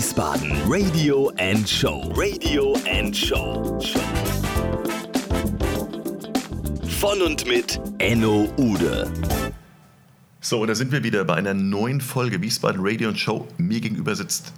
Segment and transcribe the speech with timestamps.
[0.00, 2.10] Wiesbaden Radio and Show.
[2.16, 3.78] Radio and Show.
[6.98, 9.12] Von und mit Enno Ude.
[10.40, 13.46] So, da sind wir wieder bei einer neuen Folge Wiesbaden Radio and Show.
[13.58, 14.54] Mir gegenüber sitzt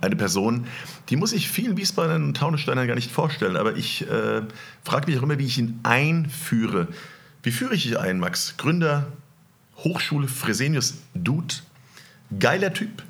[0.00, 0.68] eine Person,
[1.08, 4.42] die muss ich vielen Wiesbadern und Taunussteinern gar nicht vorstellen, aber ich äh,
[4.84, 6.86] frage mich auch immer, wie ich ihn einführe.
[7.42, 8.56] Wie führe ich ihn ein, Max?
[8.58, 9.08] Gründer,
[9.78, 11.52] Hochschule Fresenius Dude,
[12.38, 13.02] geiler Typ,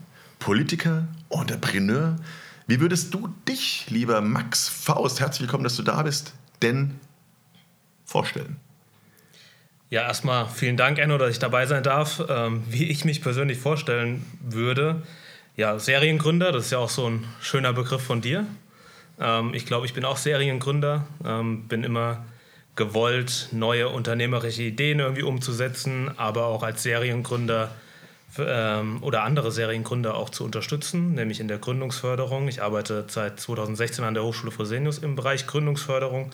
[0.45, 2.17] Politiker, Entrepreneur.
[2.67, 7.01] Wie würdest du dich, lieber Max Faust, herzlich willkommen, dass du da bist, denn
[8.05, 8.57] vorstellen?
[9.89, 12.23] Ja, erstmal vielen Dank, Enno, dass ich dabei sein darf.
[12.29, 15.01] Ähm, wie ich mich persönlich vorstellen würde,
[15.57, 18.47] ja, Seriengründer, das ist ja auch so ein schöner Begriff von dir.
[19.19, 22.23] Ähm, ich glaube, ich bin auch Seriengründer, ähm, bin immer
[22.77, 27.71] gewollt, neue unternehmerische Ideen irgendwie umzusetzen, aber auch als Seriengründer
[28.39, 32.49] ähm, oder andere Seriengründer auch zu unterstützen, nämlich in der Gründungsförderung.
[32.49, 36.31] Ich arbeite seit 2016 an der Hochschule Fresenius im Bereich Gründungsförderung.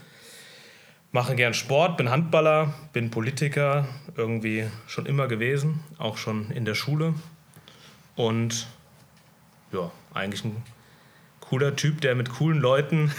[1.12, 6.74] Mache gern Sport, bin Handballer, bin Politiker, irgendwie schon immer gewesen, auch schon in der
[6.74, 7.14] Schule.
[8.14, 8.68] Und
[9.72, 10.62] ja, eigentlich ein
[11.40, 13.12] cooler Typ, der mit coolen Leuten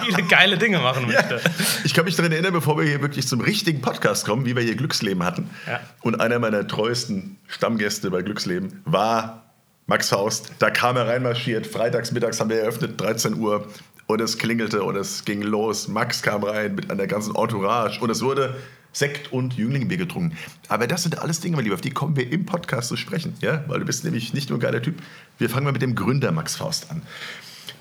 [0.00, 1.34] viele geile Dinge machen möchte.
[1.34, 1.50] Ja.
[1.84, 4.62] Ich kann mich daran erinnern, bevor wir hier wirklich zum richtigen Podcast kommen, wie wir
[4.62, 5.50] hier Glücksleben hatten.
[5.66, 5.80] Ja.
[6.00, 9.42] Und einer meiner treuesten Stammgäste bei Glücksleben war
[9.86, 10.52] Max Faust.
[10.58, 11.66] Da kam er reinmarschiert.
[11.66, 13.68] Freitags mittags haben wir eröffnet, 13 Uhr.
[14.06, 15.88] Und es klingelte und es ging los.
[15.88, 18.00] Max kam rein mit einer ganzen Entourage.
[18.00, 18.56] Und es wurde
[18.92, 20.36] Sekt und Jünglingbier getrunken.
[20.68, 23.34] Aber das sind alles Dinge, mein Lieber, auf die kommen wir im Podcast zu sprechen.
[23.40, 23.64] Ja?
[23.66, 24.96] Weil du bist nämlich nicht nur ein geiler Typ.
[25.38, 27.02] Wir fangen mal mit dem Gründer Max Faust an.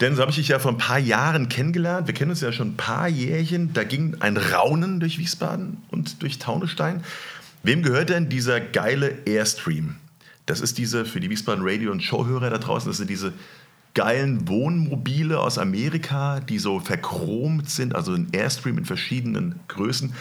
[0.02, 2.08] Denn so habe ich dich ja vor ein paar Jahren kennengelernt.
[2.08, 3.72] Wir kennen uns ja schon ein paar Jährchen.
[3.74, 7.04] Da ging ein Raunen durch Wiesbaden und durch Taunusstein.
[7.62, 9.98] Wem gehört denn dieser geile Airstream?
[10.48, 13.32] Das ist diese, für die Wiesbaden Radio- und Showhörer da draußen, das sind diese
[13.94, 20.16] geilen Wohnmobile aus Amerika, die so verchromt sind, also ein Airstream in verschiedenen Größen.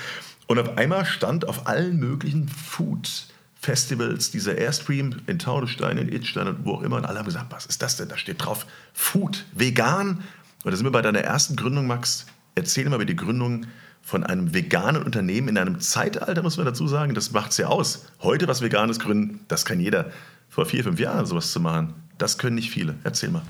[0.47, 3.27] Und auf einmal stand auf allen möglichen Food
[3.61, 6.97] Festivals, dieser Airstream in Taunusstein, in Itstein und wo auch immer.
[6.97, 8.09] Und alle haben gesagt, was ist das denn?
[8.09, 10.23] Da steht drauf Food, vegan.
[10.65, 12.27] Und da sind wir bei deiner ersten Gründung, Max.
[12.55, 13.67] Erzähl mal über die Gründung
[14.03, 17.15] von einem veganen Unternehmen in einem Zeitalter, muss man dazu sagen.
[17.15, 18.07] Das macht es ja aus.
[18.23, 20.11] Heute was Veganes gründen, das kann jeder.
[20.49, 22.97] Vor vier, fünf Jahren sowas zu machen, das können nicht viele.
[23.05, 23.43] Erzähl mal.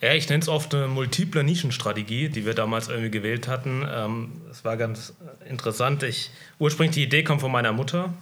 [0.00, 3.86] Ja, ich nenne es oft eine multiple Nischenstrategie, die wir damals irgendwie gewählt hatten.
[3.88, 5.14] Ähm, es war ganz
[5.48, 6.02] interessant.
[6.02, 8.12] Ich, ursprünglich die Idee kommt von meiner Mutter.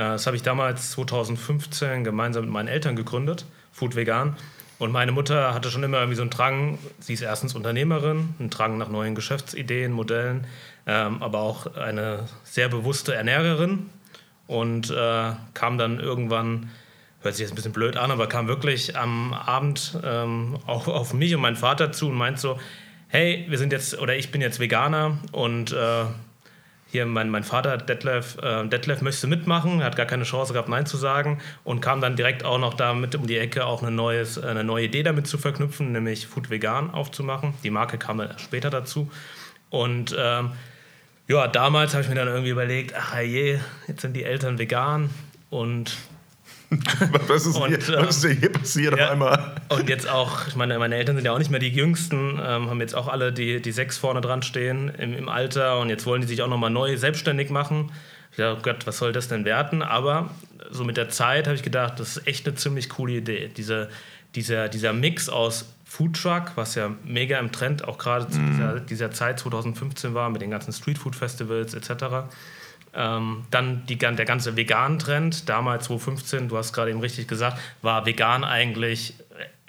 [0.00, 4.36] Äh, das habe ich damals 2015 gemeinsam mit meinen Eltern gegründet, Food Vegan.
[4.78, 8.48] Und meine Mutter hatte schon immer irgendwie so einen Drang, sie ist erstens Unternehmerin, einen
[8.48, 10.46] Drang nach neuen Geschäftsideen, Modellen,
[10.86, 13.90] ähm, aber auch eine sehr bewusste Ernährerin
[14.46, 16.70] und äh, kam dann irgendwann,
[17.20, 21.12] hört sich jetzt ein bisschen blöd an, aber kam wirklich am Abend ähm, auch auf
[21.12, 22.58] mich und meinen Vater zu und meint so,
[23.08, 26.04] hey, wir sind jetzt, oder ich bin jetzt Veganer und äh,
[26.90, 30.86] hier mein, mein Vater Detlef, äh, Detlef möchte mitmachen, hat gar keine Chance gehabt, Nein
[30.86, 34.42] zu sagen und kam dann direkt auch noch damit um die Ecke, auch eine, neues,
[34.42, 37.54] eine neue Idee damit zu verknüpfen, nämlich Food Vegan aufzumachen.
[37.62, 39.10] Die Marke kam dann später dazu.
[39.70, 40.50] Und ähm,
[41.28, 45.10] ja, damals habe ich mir dann irgendwie überlegt, ach je, jetzt sind die Eltern vegan
[45.48, 45.96] und
[47.26, 49.56] was, ist und, hier, was ist denn hier passiert ja, auf einmal?
[49.68, 52.70] Und jetzt auch, ich meine, meine Eltern sind ja auch nicht mehr die Jüngsten, ähm,
[52.70, 56.06] haben jetzt auch alle die, die sechs vorne dran stehen im, im Alter und jetzt
[56.06, 57.90] wollen die sich auch nochmal neu selbstständig machen.
[58.30, 59.82] Ich dachte, oh Gott, was soll das denn werden?
[59.82, 60.30] Aber
[60.70, 63.50] so mit der Zeit habe ich gedacht, das ist echt eine ziemlich coole Idee.
[63.56, 63.88] Diese,
[64.36, 68.30] dieser, dieser Mix aus Foodtruck, was ja mega im Trend auch gerade mm.
[68.30, 68.50] zu mhm.
[68.52, 72.30] dieser, dieser Zeit 2015 war, mit den ganzen Streetfood-Festivals etc.,
[72.94, 78.06] ähm, dann die, der ganze Vegan-Trend, damals 2015, du hast gerade eben richtig gesagt, war
[78.06, 79.14] vegan eigentlich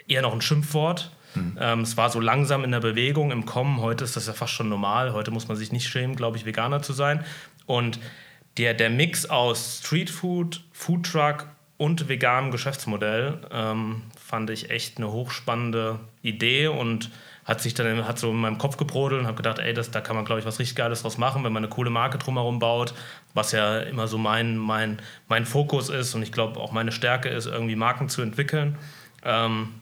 [0.08, 1.10] eher noch ein Schimpfwort.
[1.34, 1.58] Mhm.
[1.60, 3.80] Ähm, es war so langsam in der Bewegung, im Kommen.
[3.80, 5.12] Heute ist das ja fast schon normal.
[5.12, 7.24] Heute muss man sich nicht schämen, glaube ich, Veganer zu sein.
[7.66, 7.98] Und
[8.58, 11.46] der, der Mix aus Streetfood, Foodtruck
[11.78, 17.10] und veganem Geschäftsmodell ähm, fand ich echt eine hochspannende Idee und
[17.44, 20.00] hat sich dann hat so in meinem Kopf gebrodelt und habe gedacht, ey, das, da
[20.00, 22.58] kann man, glaube ich, was richtig Geiles draus machen, wenn man eine coole Marke drumherum
[22.60, 22.94] baut,
[23.34, 27.28] was ja immer so mein, mein, mein Fokus ist und ich glaube auch meine Stärke
[27.28, 28.78] ist, irgendwie Marken zu entwickeln.
[29.24, 29.74] Ähm,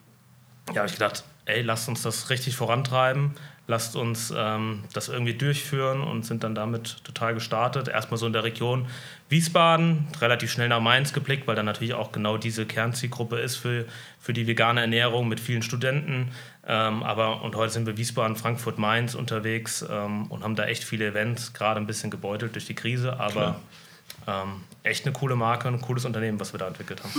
[0.71, 3.35] ja, habe ich gedacht, ey, lasst uns das richtig vorantreiben,
[3.71, 7.89] lasst uns ähm, das irgendwie durchführen und sind dann damit total gestartet.
[7.89, 8.87] Erstmal so in der Region
[9.29, 13.87] Wiesbaden, relativ schnell nach Mainz geblickt, weil dann natürlich auch genau diese Kernzielgruppe ist für,
[14.19, 16.33] für die vegane Ernährung mit vielen Studenten.
[16.67, 20.83] Ähm, aber und heute sind wir Wiesbaden, Frankfurt, Mainz unterwegs ähm, und haben da echt
[20.83, 23.61] viele Events, gerade ein bisschen gebeutelt durch die Krise, aber
[24.27, 27.13] ähm, echt eine coole Marke, ein cooles Unternehmen, was wir da entwickelt haben.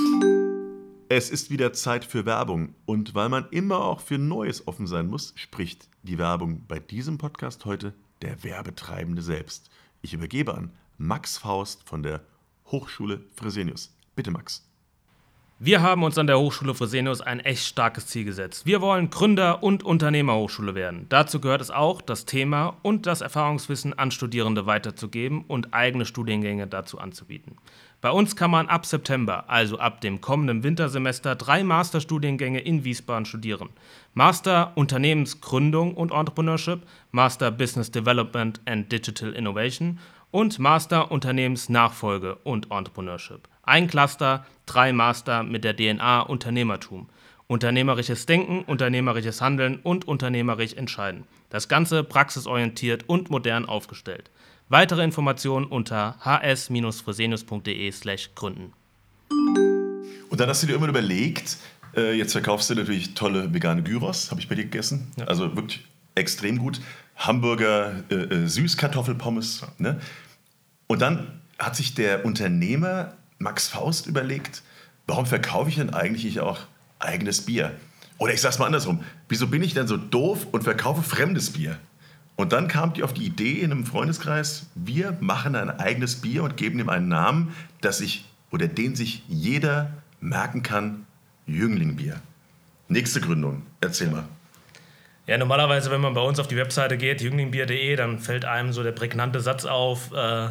[1.07, 5.07] Es ist wieder Zeit für Werbung und weil man immer auch für Neues offen sein
[5.07, 9.69] muss, spricht die Werbung bei diesem Podcast heute der Werbetreibende selbst.
[10.01, 12.21] Ich übergebe an Max Faust von der
[12.67, 13.95] Hochschule Fresenius.
[14.15, 14.70] Bitte, Max.
[15.63, 18.65] Wir haben uns an der Hochschule Fresenius ein echt starkes Ziel gesetzt.
[18.65, 21.05] Wir wollen Gründer- und Unternehmerhochschule werden.
[21.09, 26.65] Dazu gehört es auch, das Thema und das Erfahrungswissen an Studierende weiterzugeben und eigene Studiengänge
[26.65, 27.57] dazu anzubieten.
[28.01, 33.25] Bei uns kann man ab September, also ab dem kommenden Wintersemester, drei Masterstudiengänge in Wiesbaden
[33.25, 33.69] studieren.
[34.15, 36.79] Master Unternehmensgründung und Entrepreneurship,
[37.11, 39.99] Master Business Development and Digital Innovation
[40.31, 43.47] und Master Unternehmensnachfolge und Entrepreneurship.
[43.71, 47.07] Ein Cluster, drei Master mit der DNA Unternehmertum.
[47.47, 51.23] Unternehmerisches Denken, unternehmerisches Handeln und unternehmerisch Entscheiden.
[51.49, 54.29] Das Ganze praxisorientiert und modern aufgestellt.
[54.67, 58.73] Weitere Informationen unter hs-fresenius.de slash gründen.
[59.29, 61.55] Und dann hast du dir irgendwann überlegt,
[61.95, 65.13] äh, jetzt verkaufst du natürlich tolle vegane Gyros, habe ich bei dir gegessen.
[65.15, 65.27] Ja.
[65.27, 66.81] Also wirklich extrem gut.
[67.15, 69.65] Hamburger äh, äh, Süßkartoffelpommes.
[69.77, 70.01] Ne?
[70.87, 74.61] Und dann hat sich der Unternehmer Max Faust überlegt,
[75.07, 76.59] warum verkaufe ich denn eigentlich auch
[76.99, 77.71] eigenes Bier?
[78.17, 81.77] Oder ich sag's mal andersrum, wieso bin ich denn so doof und verkaufe fremdes Bier?
[82.35, 86.43] Und dann kam die auf die Idee in einem Freundeskreis, wir machen ein eigenes Bier
[86.43, 91.05] und geben ihm einen Namen, dass sich oder den sich jeder merken kann,
[91.45, 92.21] Jünglingbier.
[92.87, 94.25] Nächste Gründung, erzähl mal.
[95.27, 98.83] Ja, normalerweise, wenn man bei uns auf die Webseite geht, jünglingbier.de, dann fällt einem so
[98.83, 100.49] der prägnante Satz auf, äh,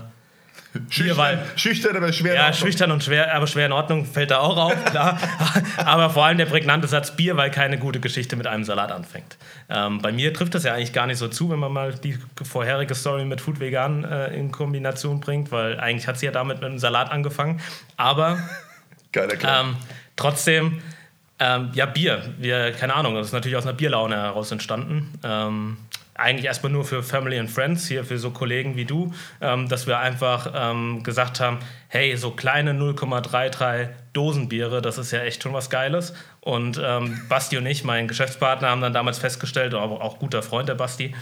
[0.89, 2.35] Schüchtern, weil, schüchtern, aber schwer.
[2.35, 5.19] Ja, schüchtern und schwer, aber schwer in Ordnung fällt da auch auf, klar.
[5.77, 9.37] aber vor allem der prägnante Satz Bier, weil keine gute Geschichte mit einem Salat anfängt.
[9.69, 12.17] Ähm, bei mir trifft das ja eigentlich gar nicht so zu, wenn man mal die
[12.43, 16.59] vorherige Story mit Food Vegan äh, in Kombination bringt, weil eigentlich hat sie ja damit
[16.59, 17.61] mit einem Salat angefangen.
[17.97, 18.39] Aber
[19.17, 19.77] ähm,
[20.15, 20.81] trotzdem,
[21.41, 22.35] ähm, ja, Bier.
[22.39, 25.19] Wir, keine Ahnung, das ist natürlich aus einer Bierlaune heraus entstanden.
[25.25, 25.79] Ähm,
[26.21, 29.87] eigentlich erstmal nur für Family and Friends, hier für so Kollegen wie du, ähm, dass
[29.87, 31.59] wir einfach ähm, gesagt haben,
[31.89, 36.15] hey, so kleine 0,33 Dosenbiere, das ist ja echt schon was Geiles.
[36.41, 40.69] Und ähm, Basti und ich, mein Geschäftspartner, haben dann damals festgestellt, aber auch guter Freund
[40.69, 41.15] der Basti,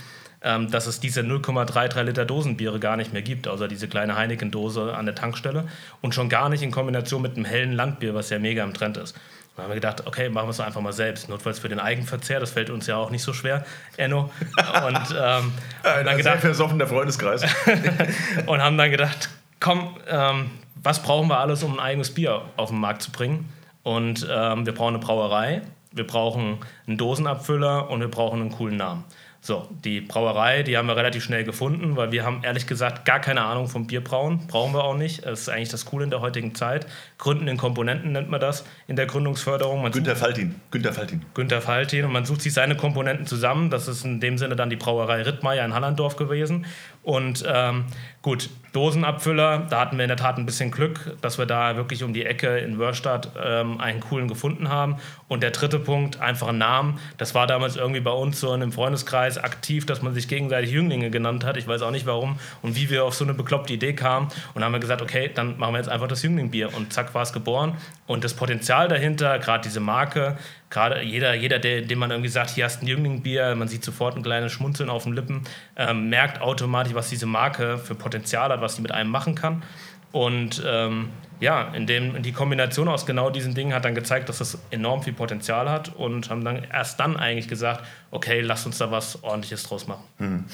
[0.42, 4.94] ähm, dass es diese 0,33 Liter Dosenbiere gar nicht mehr gibt, außer diese kleine Heineken-Dose
[4.94, 5.66] an der Tankstelle
[6.00, 8.96] und schon gar nicht in Kombination mit einem hellen Landbier, was ja mega im Trend
[8.96, 9.16] ist.
[9.58, 11.28] Dann haben wir gedacht, okay, machen wir es einfach mal selbst.
[11.28, 13.64] Notfalls für den Eigenverzehr, das fällt uns ja auch nicht so schwer,
[13.96, 14.31] Enno.
[14.87, 15.52] Und ähm,
[15.82, 17.43] Ein dann gedacht, sehr versoffener Freundeskreis.
[18.46, 22.69] und haben dann gedacht, komm, ähm, was brauchen wir alles, um ein eigenes Bier auf
[22.69, 23.52] den Markt zu bringen?
[23.82, 28.76] Und ähm, wir brauchen eine Brauerei, wir brauchen einen Dosenabfüller und wir brauchen einen coolen
[28.76, 29.02] Namen.
[29.40, 33.20] So, die Brauerei, die haben wir relativ schnell gefunden, weil wir haben ehrlich gesagt gar
[33.20, 34.46] keine Ahnung vom Bierbrauen.
[34.49, 35.25] Brauchen wir auch nicht.
[35.25, 36.87] Das ist eigentlich das Coole in der heutigen Zeit.
[37.19, 39.81] Gründen in Komponenten nennt man das in der Gründungsförderung.
[39.81, 40.61] Man Günther Faltin.
[40.73, 41.25] Günther Faltin.
[41.35, 42.05] Günther Faltin.
[42.05, 43.70] Und man sucht sich seine Komponenten zusammen.
[43.70, 46.67] Das ist in dem Sinne dann die Brauerei Rittmeier in Hallandorf gewesen.
[47.02, 47.84] Und ähm,
[48.22, 52.02] gut, Dosenabfüller, da hatten wir in der Tat ein bisschen Glück, dass wir da wirklich
[52.04, 54.96] um die Ecke in Wörstadt ähm, einen coolen gefunden haben.
[55.26, 56.98] Und der dritte Punkt, einfach ein Namen.
[57.16, 60.70] Das war damals irgendwie bei uns so in einem Freundeskreis aktiv, dass man sich gegenseitig
[60.70, 61.56] Jünglinge genannt hat.
[61.56, 64.28] Ich weiß auch nicht warum und wie wir auf so eine bekloppte Idee kamen.
[64.54, 66.74] Und haben wir gesagt, okay, dann machen wir jetzt einfach das Jünglingbier.
[66.74, 67.74] Und zack war es geboren.
[68.06, 70.36] Und das Potenzial dahinter, gerade diese Marke,
[70.70, 73.84] gerade jeder, jeder der, dem man irgendwie sagt, hier hast du ein Jünglingbier, man sieht
[73.84, 75.42] sofort ein kleines Schmunzeln auf den Lippen,
[75.76, 79.62] ähm, merkt automatisch, was diese Marke für Potenzial hat, was sie mit einem machen kann.
[80.10, 81.10] Und ähm,
[81.40, 85.02] ja, in dem, die Kombination aus genau diesen Dingen hat dann gezeigt, dass das enorm
[85.02, 89.22] viel Potenzial hat und haben dann erst dann eigentlich gesagt, okay, lass uns da was
[89.22, 90.04] Ordentliches draus machen.
[90.18, 90.44] Mhm.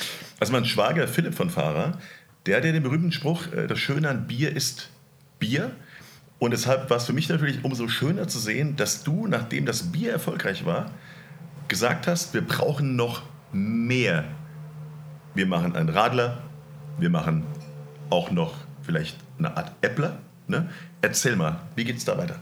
[0.41, 1.99] Also mein Schwager Philipp von Fahrer,
[2.47, 4.91] der ja den berühmten Spruch, äh, das Schöne an Bier ist
[5.39, 5.71] Bier.
[6.45, 9.93] Und deshalb war es für mich natürlich umso schöner zu sehen, dass du, nachdem das
[9.93, 10.91] Bier erfolgreich war,
[11.69, 14.25] gesagt hast, wir brauchen noch mehr.
[15.35, 16.43] Wir machen einen Radler,
[16.99, 17.45] wir machen
[18.11, 20.19] auch noch vielleicht eine Art Äppler.
[20.47, 20.69] Ne?
[21.01, 22.37] Erzähl mal, wie geht es da weiter?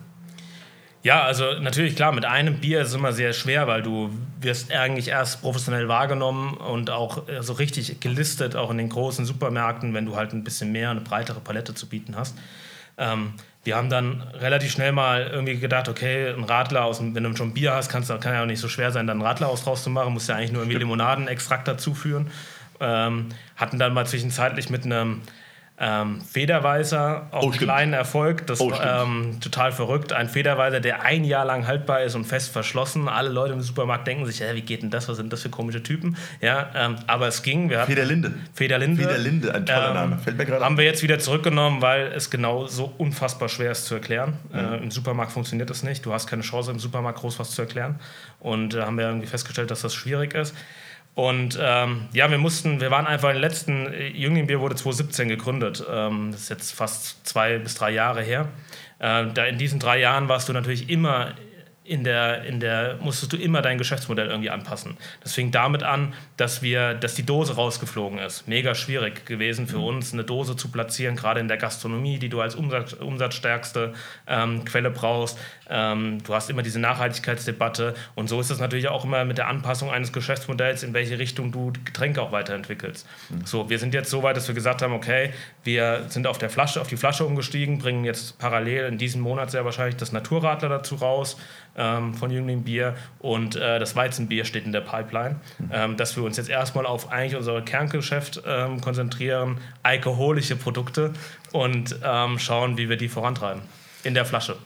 [1.04, 4.72] Ja, also natürlich klar, mit einem Bier ist es immer sehr schwer, weil du wirst
[4.72, 9.94] eigentlich erst professionell wahrgenommen und auch äh, so richtig gelistet, auch in den großen Supermärkten,
[9.94, 12.36] wenn du halt ein bisschen mehr, eine breitere Palette zu bieten hast.
[12.98, 17.36] Ähm, wir haben dann relativ schnell mal irgendwie gedacht, okay, ein Radler aus, wenn du
[17.36, 19.62] schon Bier hast, kannst, kann ja auch nicht so schwer sein, dann einen Radler aus
[19.62, 22.30] draus zu machen, musst ja eigentlich nur irgendwie Limonadenextrakt dazuführen.
[22.80, 25.20] Ähm, hatten dann mal zwischenzeitlich mit einem
[25.84, 30.12] Ähm, Federweiser, auch Oh, einen kleinen Erfolg, das Oh, ähm, total verrückt.
[30.12, 33.08] Ein Federweiser, der ein Jahr lang haltbar ist und fest verschlossen.
[33.08, 35.08] Alle Leute im Supermarkt denken sich, hä, wie geht denn das?
[35.08, 36.16] Was sind das für komische Typen?
[36.40, 37.68] Ja, ähm, aber es ging.
[37.68, 38.32] Wir Federlinde.
[38.54, 39.02] Federlinde.
[39.02, 40.18] Federlinde, ein toller Ähm, Name.
[40.18, 43.86] Fällt mir gerade Haben wir jetzt wieder zurückgenommen, weil es genau so unfassbar schwer ist
[43.86, 44.34] zu erklären.
[44.52, 44.58] Mhm.
[44.58, 46.06] Äh, Im Supermarkt funktioniert das nicht.
[46.06, 47.98] Du hast keine Chance, im Supermarkt groß was zu erklären.
[48.38, 50.54] Und äh, haben wir irgendwie festgestellt, dass das schwierig ist.
[51.14, 55.28] Und ähm, ja, wir mussten, wir waren einfach in den letzten, äh, Jünglingbier wurde 2017
[55.28, 55.84] gegründet.
[55.90, 58.48] Ähm, das ist jetzt fast zwei bis drei Jahre her.
[58.98, 61.34] Äh, da in diesen drei Jahren warst du natürlich immer
[61.84, 64.96] in der, in der, musstest du immer dein Geschäftsmodell irgendwie anpassen.
[65.20, 68.46] Das fing damit an, dass wir, dass die Dose rausgeflogen ist.
[68.46, 72.40] Mega schwierig gewesen für uns, eine Dose zu platzieren, gerade in der Gastronomie, die du
[72.40, 73.94] als Umsatz, umsatzstärkste
[74.28, 75.38] ähm, Quelle brauchst.
[75.68, 79.48] Ähm, du hast immer diese Nachhaltigkeitsdebatte und so ist es natürlich auch immer mit der
[79.48, 83.08] Anpassung eines Geschäftsmodells, in welche Richtung du Getränke auch weiterentwickelst.
[83.44, 85.30] So, wir sind jetzt so weit, dass wir gesagt haben, okay,
[85.64, 89.50] wir sind auf der Flasche, auf die Flasche umgestiegen, bringen jetzt parallel in diesem Monat
[89.50, 91.36] sehr wahrscheinlich das Naturradler dazu raus
[91.82, 95.36] ähm, von Jüngling Bier und äh, das Weizenbier steht in der Pipeline,
[95.70, 101.12] ähm, dass wir uns jetzt erstmal auf eigentlich unser Kerngeschäft ähm, konzentrieren, alkoholische Produkte
[101.52, 103.62] und ähm, schauen, wie wir die vorantreiben
[104.04, 104.56] in der Flasche.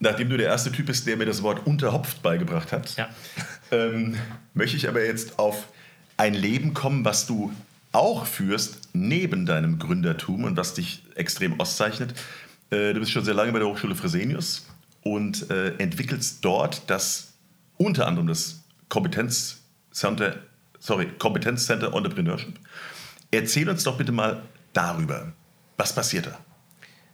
[0.00, 3.08] Nachdem du der erste Typ bist, der mir das Wort unterhopft beigebracht hat, Ja.
[3.72, 4.16] ähm,
[4.52, 5.68] möchte ich aber jetzt auf
[6.16, 7.52] ein Leben kommen, was du
[7.92, 12.14] auch führst, neben deinem Gründertum und was dich extrem auszeichnet.
[12.70, 14.66] Äh, du bist schon sehr lange bei der Hochschule Fresenius
[15.04, 17.34] und äh, entwickelst dort das
[17.76, 20.36] unter anderem das Kompetenzcenter,
[20.78, 22.54] sorry, Kompetenzcenter Entrepreneurship.
[23.30, 24.42] Erzähl uns doch bitte mal
[24.72, 25.32] darüber.
[25.76, 26.38] Was passiert da?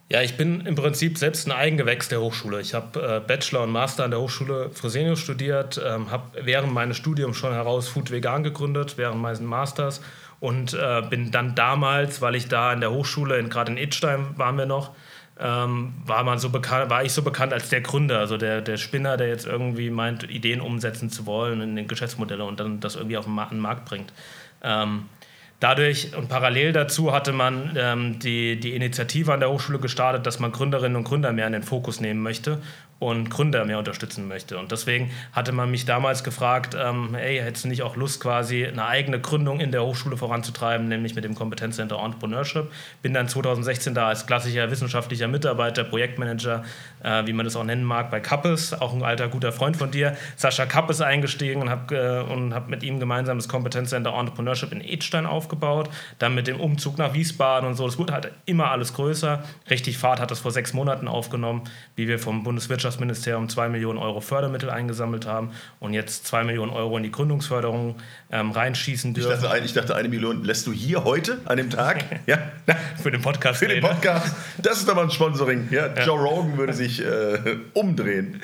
[0.09, 2.59] Ja, ich bin im Prinzip selbst ein Eigengewächs der Hochschule.
[2.59, 6.97] Ich habe äh, Bachelor und Master an der Hochschule Fresenius studiert, ähm, habe während meines
[6.97, 10.01] Studiums schon heraus Food Vegan gegründet, während meines Masters
[10.41, 14.57] und äh, bin dann damals, weil ich da in der Hochschule, gerade in Idstein waren
[14.57, 14.93] wir noch,
[15.41, 18.77] ähm, war, man so bekannt, war ich so bekannt als der Gründer, also der, der
[18.77, 22.95] Spinner, der jetzt irgendwie meint, Ideen umsetzen zu wollen in den Geschäftsmodelle und dann das
[22.95, 24.13] irgendwie auf den, Ma den Markt bringt.
[24.63, 25.05] Ähm,
[25.61, 30.39] Dadurch und parallel dazu hatte man ähm, die, die Initiative an der Hochschule gestartet, dass
[30.39, 32.57] man Gründerinnen und Gründer mehr in den Fokus nehmen möchte
[33.01, 34.59] und Gründer mehr unterstützen möchte.
[34.59, 38.63] Und deswegen hatte man mich damals gefragt, ähm, ey, hättest du nicht auch Lust, quasi
[38.63, 42.71] eine eigene Gründung in der Hochschule voranzutreiben, nämlich mit dem Kompetenzcenter Entrepreneurship.
[43.01, 46.63] Bin dann 2016 da als klassischer wissenschaftlicher Mitarbeiter, Projektmanager,
[47.01, 49.89] äh, wie man das auch nennen mag, bei Kappes, auch ein alter guter Freund von
[49.89, 54.79] dir, Sascha Kappes eingestiegen und habe äh, hab mit ihm gemeinsam das Kompetenzcenter Entrepreneurship in
[54.79, 55.89] Edstein aufgebaut.
[56.19, 57.87] Dann mit dem Umzug nach Wiesbaden und so.
[57.87, 59.43] Das wurde halt immer alles größer.
[59.71, 61.63] Richtig Fahrt hat das vor sechs Monaten aufgenommen,
[61.95, 62.90] wie wir vom Bundeswirtschaftsministerium
[63.49, 67.95] zwei Millionen Euro Fördermittel eingesammelt haben und jetzt zwei Millionen Euro in die Gründungsförderung
[68.31, 69.41] ähm, reinschießen Ich dürfen.
[69.41, 72.03] dachte, ein- ich dachte, eine Million lässt du hier heute an dem Tag?
[72.27, 72.37] Ja,
[73.01, 73.59] Für den Podcast.
[73.59, 73.87] für den reden.
[73.87, 74.35] Podcast.
[74.61, 75.67] Das ist aber ein Sponsoring.
[75.71, 78.39] Ja, Joe Rogan würde sich äh, umdrehen.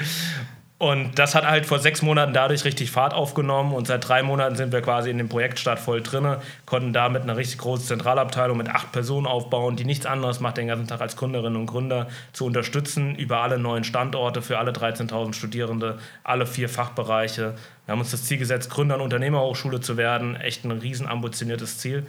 [0.80, 4.56] Und das hat halt vor sechs Monaten dadurch richtig Fahrt aufgenommen und seit drei Monaten
[4.56, 8.70] sind wir quasi in dem Projektstart voll drinne, konnten damit eine richtig große Zentralabteilung mit
[8.70, 12.46] acht Personen aufbauen, die nichts anderes macht, den ganzen Tag als Gründerinnen und Gründer zu
[12.46, 17.56] unterstützen über alle neuen Standorte für alle 13.000 Studierende, alle vier Fachbereiche.
[17.86, 21.80] Wir haben uns das Ziel gesetzt, Gründer- und Unternehmerhochschule zu werden, echt ein riesen ambitioniertes
[21.80, 22.06] Ziel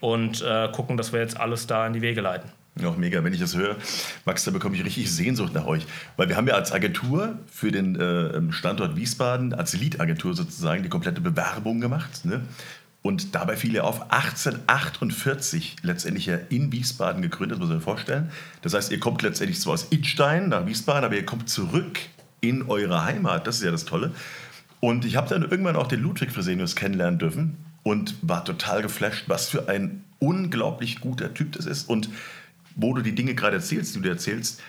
[0.00, 2.52] und äh, gucken, dass wir jetzt alles da in die Wege leiten.
[2.86, 3.76] Auch mega, wenn ich das höre.
[4.24, 5.86] Max, da bekomme ich richtig Sehnsucht nach euch.
[6.16, 10.88] Weil wir haben ja als Agentur für den äh, Standort Wiesbaden, als Lead-Agentur sozusagen, die
[10.88, 12.24] komplette Bewerbung gemacht.
[12.24, 12.42] Ne?
[13.02, 17.84] Und dabei fiel ja auf 1848 letztendlich ja in Wiesbaden gegründet, das muss man sich
[17.84, 18.30] vorstellen.
[18.60, 21.98] Das heißt, ihr kommt letztendlich zwar aus Idstein nach Wiesbaden, aber ihr kommt zurück
[22.42, 23.46] in eure Heimat.
[23.46, 24.12] Das ist ja das Tolle.
[24.80, 29.24] Und ich habe dann irgendwann auch den Ludwig Fresenius kennenlernen dürfen und war total geflasht,
[29.28, 31.88] was für ein unglaublich guter Typ das ist.
[31.88, 32.10] Und
[32.76, 34.60] wo du die Dinge gerade erzählst, die du erzählst,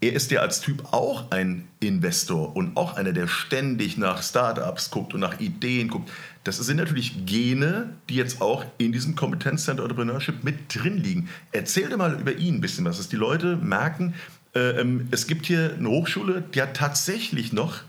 [0.00, 4.90] er ist ja als Typ auch ein Investor und auch einer, der ständig nach Startups
[4.90, 6.10] guckt und nach Ideen guckt.
[6.44, 11.28] Das sind natürlich Gene, die jetzt auch in diesem Kompetenzcenter Entrepreneurship mit drin liegen.
[11.50, 14.14] Erzähl dir mal über ihn ein bisschen was, dass die Leute merken,
[14.54, 17.80] äh, ähm, es gibt hier eine Hochschule, die hat tatsächlich noch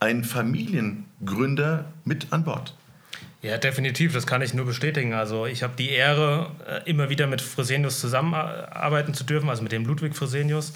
[0.00, 2.74] einen Familiengründer mit an Bord.
[3.46, 5.14] Ja, definitiv, das kann ich nur bestätigen.
[5.14, 9.70] Also ich habe die Ehre, äh, immer wieder mit Fresenius zusammenarbeiten zu dürfen, also mit
[9.70, 10.72] dem Ludwig Fresenius.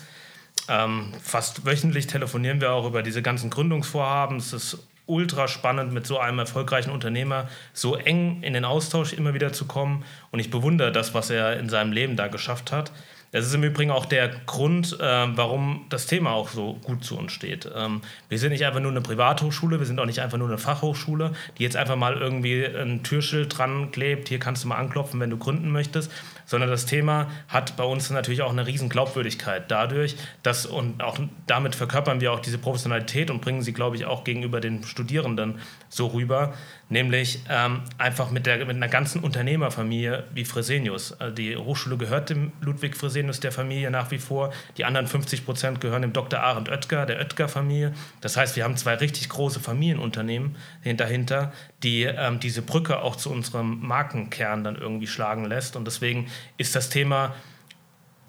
[0.69, 4.37] Ähm, fast wöchentlich telefonieren wir auch über diese ganzen Gründungsvorhaben.
[4.37, 9.35] Es ist ultra spannend, mit so einem erfolgreichen Unternehmer so eng in den Austausch immer
[9.35, 10.05] wieder zu kommen.
[10.31, 12.93] Und ich bewundere das, was er in seinem Leben da geschafft hat.
[13.33, 17.17] Das ist im Übrigen auch der Grund, äh, warum das Thema auch so gut zu
[17.17, 17.71] uns steht.
[17.73, 20.59] Ähm, wir sind nicht einfach nur eine Privathochschule, wir sind auch nicht einfach nur eine
[20.59, 25.21] Fachhochschule, die jetzt einfach mal irgendwie ein Türschild dran klebt, hier kannst du mal anklopfen,
[25.21, 26.11] wenn du gründen möchtest,
[26.45, 31.21] sondern das Thema hat bei uns natürlich auch eine riesen Glaubwürdigkeit dadurch, dass und auch
[31.47, 35.61] damit verkörpern wir auch diese Professionalität und bringen sie, glaube ich, auch gegenüber den Studierenden
[35.89, 36.55] so rüber,
[36.91, 41.19] nämlich ähm, einfach mit, der, mit einer ganzen Unternehmerfamilie wie Fresenius.
[41.19, 45.47] Also die Hochschule gehört dem Ludwig Fresenius der Familie nach wie vor, die anderen 50
[45.47, 46.41] Prozent gehören dem Dr.
[46.41, 47.95] Arend Oetker, der Oetker-Familie.
[48.21, 50.57] Das heißt, wir haben zwei richtig große Familienunternehmen
[50.97, 55.77] dahinter, die ähm, diese Brücke auch zu unserem Markenkern dann irgendwie schlagen lässt.
[55.77, 56.27] Und deswegen
[56.59, 57.35] ist das Thema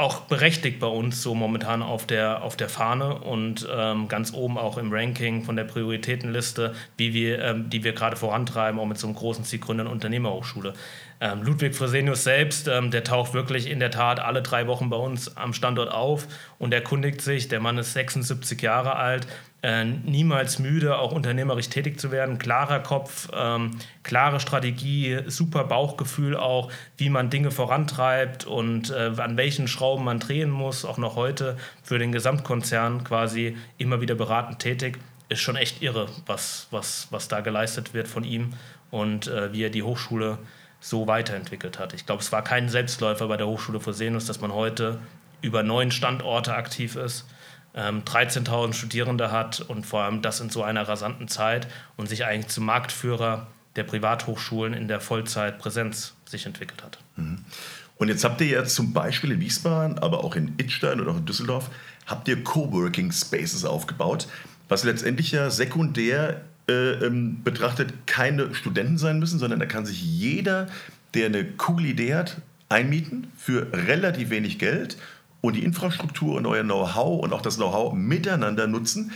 [0.02, 4.58] auch berechtigt bei uns so momentan auf der, auf der Fahne und ähm, ganz oben
[4.58, 8.98] auch im Ranking von der Prioritätenliste, wie wir, ähm, die wir gerade vorantreiben, auch mit
[8.98, 10.74] so einem großen Zielgründer Unternehmerhochschule.
[11.24, 14.98] Ähm, Ludwig Fresenius selbst, ähm, der taucht wirklich in der Tat alle drei Wochen bei
[14.98, 17.48] uns am Standort auf und erkundigt sich.
[17.48, 19.28] Der Mann ist 76 Jahre alt,
[19.62, 22.40] äh, niemals müde, auch unternehmerisch tätig zu werden.
[22.40, 29.38] Klarer Kopf, ähm, klare Strategie, super Bauchgefühl auch, wie man Dinge vorantreibt und äh, an
[29.38, 34.58] welchen Schrauben man drehen muss, auch noch heute für den Gesamtkonzern quasi immer wieder beratend
[34.58, 34.98] tätig.
[35.30, 38.54] Ist schon echt irre, was, was, was da geleistet wird von ihm
[38.90, 40.40] und äh, wie er die Hochschule
[40.82, 41.94] so weiterentwickelt hat.
[41.94, 45.00] Ich glaube, es war kein Selbstläufer bei der Hochschule Fresenius, dass man heute
[45.42, 47.26] über neun Standorte aktiv ist
[47.76, 52.26] 13.000 ähm, Studierende hat und vor allem das in so einer rasanten Zeit und sich
[52.26, 57.00] eigentlich zum Marktführer der Privathochschulen in der Vollzeitpräsenz sich entwickelt hat.
[57.16, 57.46] Mhm.
[57.96, 61.18] Und jetzt habt ihr ja zum Beispiel in Wiesbaden, aber auch in Idstein oder auch
[61.18, 61.70] in Düsseldorf,
[62.08, 64.28] habt ihr Coworking Spaces aufgebaut,
[64.68, 70.02] was letztendlich ja sekundär äh, ähm, betrachtet keine Studenten sein müssen, sondern da kann sich
[70.02, 70.68] jeder,
[71.14, 74.98] der eine coole Idee hat, einmieten für relativ wenig Geld
[75.42, 79.12] und die Infrastruktur und euer Know-how und auch das Know-how miteinander nutzen.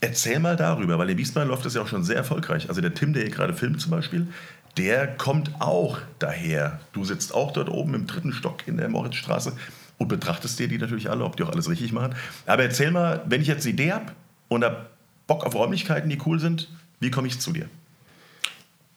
[0.00, 2.68] Erzähl mal darüber, weil in Wiesbaden läuft das ja auch schon sehr erfolgreich.
[2.68, 4.28] Also der Tim, der hier gerade filmt zum Beispiel,
[4.76, 6.80] der kommt auch daher.
[6.92, 9.54] Du sitzt auch dort oben im dritten Stock in der Moritzstraße
[9.98, 12.14] und betrachtest dir die natürlich alle, ob die auch alles richtig machen.
[12.46, 14.12] Aber erzähl mal, wenn ich jetzt eine Idee habe
[14.48, 14.86] und habe
[15.26, 16.68] Bock auf Räumlichkeiten, die cool sind,
[17.00, 17.68] wie komme ich zu dir?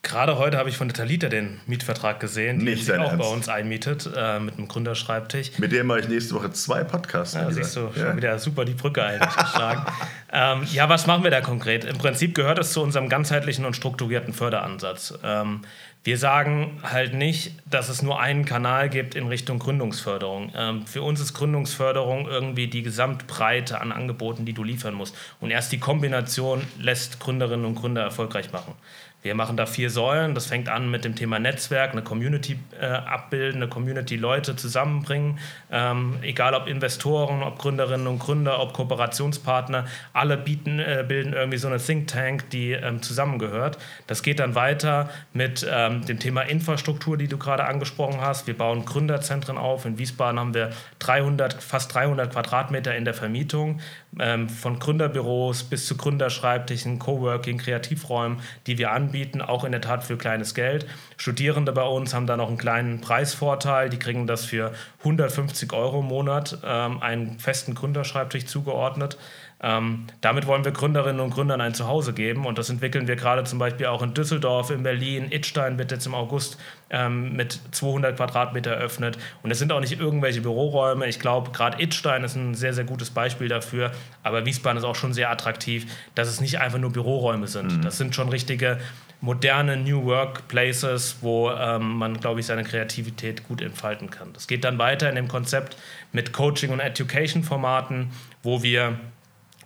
[0.02, 3.18] Gerade heute habe ich von der Talita den Mietvertrag gesehen, die sich auch Ernst.
[3.18, 5.52] bei uns einmietet äh, mit einem Gründerschreibtisch.
[5.58, 7.34] Mit dem mache ich nächste Woche zwei Podcasts.
[7.34, 8.08] Ja, siehst du, ja.
[8.08, 9.86] schon wieder super die Brücke eigentlich geschlagen.
[10.32, 11.84] ähm, ja, was machen wir da konkret?
[11.84, 15.14] Im Prinzip gehört es zu unserem ganzheitlichen und strukturierten Förderansatz.
[15.22, 15.60] Ähm,
[16.04, 20.50] wir sagen halt nicht, dass es nur einen Kanal gibt in Richtung Gründungsförderung.
[20.56, 25.14] Ähm, für uns ist Gründungsförderung irgendwie die Gesamtbreite an Angeboten, die du liefern musst.
[25.40, 28.74] Und erst die Kombination lässt Gründerinnen und Gründer erfolgreich machen.
[29.22, 30.34] Wir machen da vier Säulen.
[30.34, 35.38] Das fängt an mit dem Thema Netzwerk, eine Community äh, abbilden, eine Community Leute zusammenbringen.
[35.70, 41.58] Ähm, egal ob Investoren, ob Gründerinnen und Gründer, ob Kooperationspartner, alle bieten, äh, bilden irgendwie
[41.58, 43.78] so eine Think Tank, die ähm, zusammengehört.
[44.08, 48.48] Das geht dann weiter mit ähm, dem Thema Infrastruktur, die du gerade angesprochen hast.
[48.48, 49.84] Wir bauen Gründerzentren auf.
[49.86, 53.80] In Wiesbaden haben wir 300, fast 300 Quadratmeter in der Vermietung,
[54.18, 60.04] ähm, von Gründerbüros bis zu Gründerschreibtischen, Coworking, Kreativräumen, die wir anbieten auch in der Tat
[60.04, 60.86] für kleines Geld.
[61.16, 63.88] Studierende bei uns haben da noch einen kleinen Preisvorteil.
[63.88, 69.16] Die kriegen das für 150 Euro im Monat, ähm, einen festen Gründerschreibtisch zugeordnet.
[69.64, 73.44] Ähm, damit wollen wir Gründerinnen und Gründern ein Zuhause geben und das entwickeln wir gerade
[73.44, 75.30] zum Beispiel auch in Düsseldorf, in Berlin.
[75.30, 76.58] Idstein wird jetzt im August
[76.90, 81.06] ähm, mit 200 Quadratmeter eröffnet und es sind auch nicht irgendwelche Büroräume.
[81.06, 83.92] Ich glaube, gerade Idstein ist ein sehr, sehr gutes Beispiel dafür,
[84.24, 87.76] aber Wiesbaden ist auch schon sehr attraktiv, dass es nicht einfach nur Büroräume sind.
[87.76, 87.82] Mhm.
[87.82, 88.78] Das sind schon richtige
[89.20, 94.32] moderne New Workplaces, wo ähm, man, glaube ich, seine Kreativität gut entfalten kann.
[94.32, 95.76] Das geht dann weiter in dem Konzept
[96.10, 98.10] mit Coaching- und Education-Formaten,
[98.42, 98.98] wo wir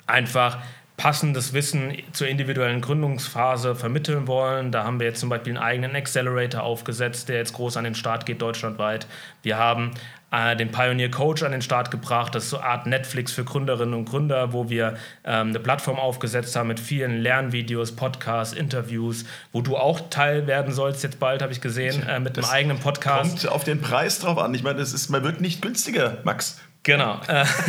[0.06, 0.58] einfach
[0.96, 4.72] passendes Wissen zur individuellen Gründungsphase vermitteln wollen.
[4.72, 7.94] Da haben wir jetzt zum Beispiel einen eigenen Accelerator aufgesetzt, der jetzt groß an den
[7.94, 9.06] Start geht deutschlandweit.
[9.42, 9.92] Wir haben
[10.30, 12.34] äh, den Pioneer Coach an den Start gebracht.
[12.34, 15.98] Das ist so eine Art Netflix für Gründerinnen und Gründer, wo wir ähm, eine Plattform
[15.98, 21.42] aufgesetzt haben mit vielen Lernvideos, Podcasts, Interviews, wo du auch Teil werden sollst, jetzt bald,
[21.42, 23.42] habe ich gesehen, äh, mit das einem eigenen Podcast.
[23.42, 24.54] Kommt auf den Preis drauf an.
[24.54, 26.58] Ich meine, das ist, man wird nicht günstiger, Max.
[26.84, 27.20] Genau.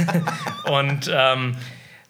[0.65, 1.57] und ähm,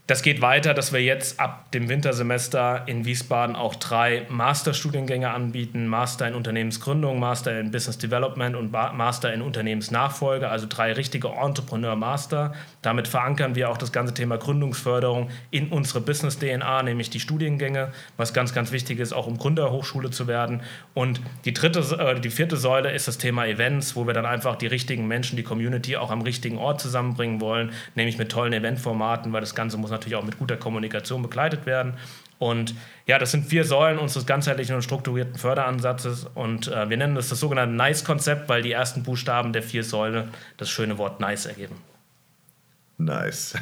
[0.08, 5.86] das geht weiter, dass wir jetzt ab dem Wintersemester in Wiesbaden auch drei Masterstudiengänge anbieten:
[5.86, 12.54] Master in Unternehmensgründung, Master in Business Development und Master in Unternehmensnachfolge, also drei richtige Entrepreneur-Master.
[12.82, 18.34] Damit verankern wir auch das ganze Thema Gründungsförderung in unsere Business-DNA, nämlich die Studiengänge, was
[18.34, 20.62] ganz, ganz wichtig ist, auch um Gründerhochschule zu werden.
[20.94, 24.56] Und die dritte, äh, die vierte Säule ist das Thema Events, wo wir dann einfach
[24.56, 29.34] die richtigen Menschen, die Community auch am richtigen Ort zusammenbringen wollen, nämlich mit tollen Eventformaten,
[29.34, 31.94] weil das Ganze muss natürlich auch mit guter Kommunikation begleitet werden.
[32.40, 32.76] Und
[33.08, 36.28] ja, das sind vier Säulen unseres ganzheitlichen und strukturierten Förderansatzes.
[36.36, 40.30] Und äh, wir nennen das das sogenannte NICE-Konzept, weil die ersten Buchstaben der vier Säulen
[40.58, 41.76] das schöne Wort NICE ergeben.
[43.00, 43.54] Nice.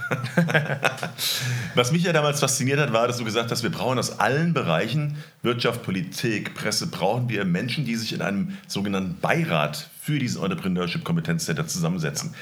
[1.75, 4.53] Was mich ja damals fasziniert hat, war, dass du gesagt hast, wir brauchen aus allen
[4.53, 10.41] Bereichen Wirtschaft, Politik, Presse, brauchen wir Menschen, die sich in einem sogenannten Beirat für diesen
[10.41, 12.33] Entrepreneurship Kompetenzcenter zusammensetzen.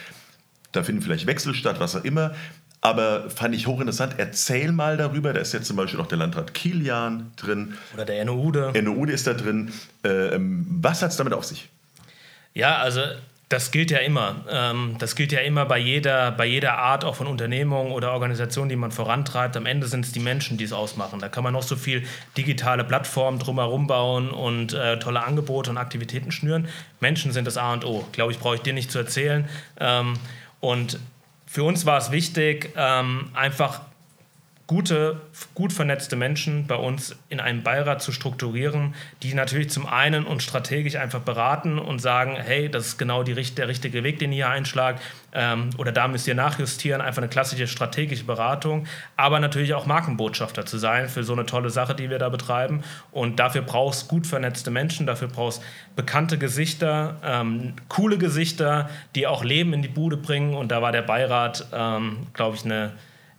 [0.71, 2.35] Da finden vielleicht Wechsel statt, was auch immer.
[2.85, 4.15] Aber fand ich hochinteressant.
[4.17, 5.31] Erzähl mal darüber.
[5.31, 7.75] Da ist jetzt zum Beispiel auch der Landrat Kilian drin.
[7.93, 8.71] Oder der Enno Ude.
[8.73, 9.71] Enno Ude ist da drin.
[10.03, 11.69] Ähm, was hat es damit auf sich?
[12.53, 12.99] Ja, also
[13.47, 14.35] das gilt ja immer.
[14.49, 18.67] Ähm, das gilt ja immer bei jeder, bei jeder Art auch von Unternehmung oder Organisation,
[18.67, 19.55] die man vorantreibt.
[19.55, 21.19] Am Ende sind es die Menschen, die es ausmachen.
[21.21, 22.03] Da kann man noch so viel
[22.35, 26.67] digitale Plattformen drumherum bauen und äh, tolle Angebote und Aktivitäten schnüren.
[26.99, 28.05] Menschen sind das A und O.
[28.11, 29.47] Glaube ich, brauche ich dir nicht zu erzählen.
[29.79, 30.15] Ähm,
[30.59, 30.99] und
[31.53, 33.81] für uns war es wichtig, ähm, einfach
[34.65, 35.19] gute,
[35.55, 40.43] gut vernetzte Menschen bei uns in einem Beirat zu strukturieren, die natürlich zum einen uns
[40.43, 44.45] strategisch einfach beraten und sagen, hey, das ist genau die, der richtige Weg, den ihr
[44.45, 45.01] hier einschlagt,
[45.33, 50.65] ähm, oder da müsst ihr nachjustieren, einfach eine klassische strategische Beratung, aber natürlich auch Markenbotschafter
[50.65, 52.83] zu sein für so eine tolle Sache, die wir da betreiben.
[53.11, 55.61] Und dafür brauchst gut vernetzte Menschen, dafür brauchst
[55.97, 60.53] bekannte Gesichter, ähm, coole Gesichter, die auch Leben in die Bude bringen.
[60.53, 62.93] Und da war der Beirat, ähm, glaube ich, eine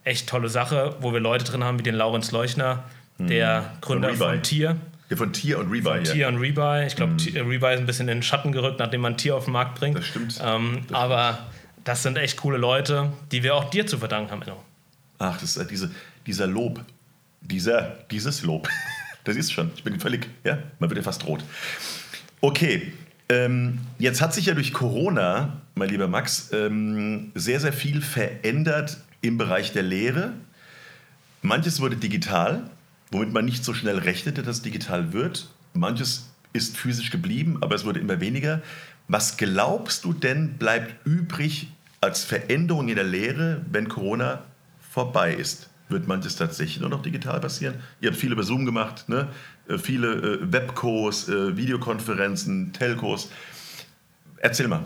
[0.04, 2.84] echt tolle Sache, wo wir Leute drin haben wie den Laurenz Leuchner,
[3.18, 3.80] der mhm.
[3.80, 4.76] Gründer von, von Tier.
[5.10, 5.96] Ja, von Tier und Rebuy.
[5.96, 6.86] Von Tier und Rebuy.
[6.86, 7.48] Ich glaube, mhm.
[7.48, 9.98] Rebuy ist ein bisschen in den Schatten gerückt, nachdem man Tier auf den Markt bringt.
[9.98, 10.40] Das stimmt.
[10.42, 11.38] Ähm, das aber
[11.84, 14.62] das sind echt coole Leute, die wir auch dir zu verdanken haben, Enno.
[15.18, 15.90] Ach, das ist diese,
[16.26, 16.80] dieser Lob.
[17.40, 18.68] Dieser, dieses Lob.
[19.26, 19.70] Das ist schon.
[19.74, 21.42] Ich bin völlig, ja, man wird ja fast rot.
[22.42, 22.92] Okay,
[23.30, 28.98] ähm, jetzt hat sich ja durch Corona, mein lieber Max, ähm, sehr, sehr viel verändert
[29.24, 30.34] im Bereich der Lehre.
[31.42, 32.70] Manches wurde digital,
[33.10, 35.50] womit man nicht so schnell rechnete, dass es digital wird.
[35.72, 38.62] Manches ist physisch geblieben, aber es wurde immer weniger.
[39.08, 41.68] Was glaubst du denn bleibt übrig
[42.00, 44.44] als Veränderung in der Lehre, wenn Corona
[44.90, 45.68] vorbei ist?
[45.88, 47.74] Wird manches tatsächlich nur noch digital passieren?
[48.00, 49.28] Ihr habt viele über Zoom gemacht, ne?
[49.68, 53.30] Äh, viele äh, Webcos, äh, Videokonferenzen, Telcos.
[54.38, 54.84] Erzähl mal.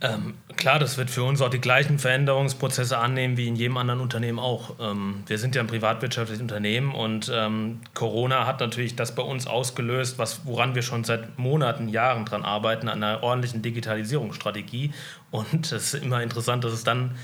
[0.00, 4.00] Ähm, klar, das wird für uns auch die gleichen Veränderungsprozesse annehmen wie in jedem anderen
[4.00, 4.74] Unternehmen auch.
[4.80, 9.46] Ähm, wir sind ja ein privatwirtschaftliches Unternehmen und ähm, Corona hat natürlich das bei uns
[9.46, 14.92] ausgelöst, was, woran wir schon seit Monaten, Jahren dran arbeiten, an einer ordentlichen Digitalisierungsstrategie.
[15.30, 17.16] Und es ist immer interessant, dass es dann,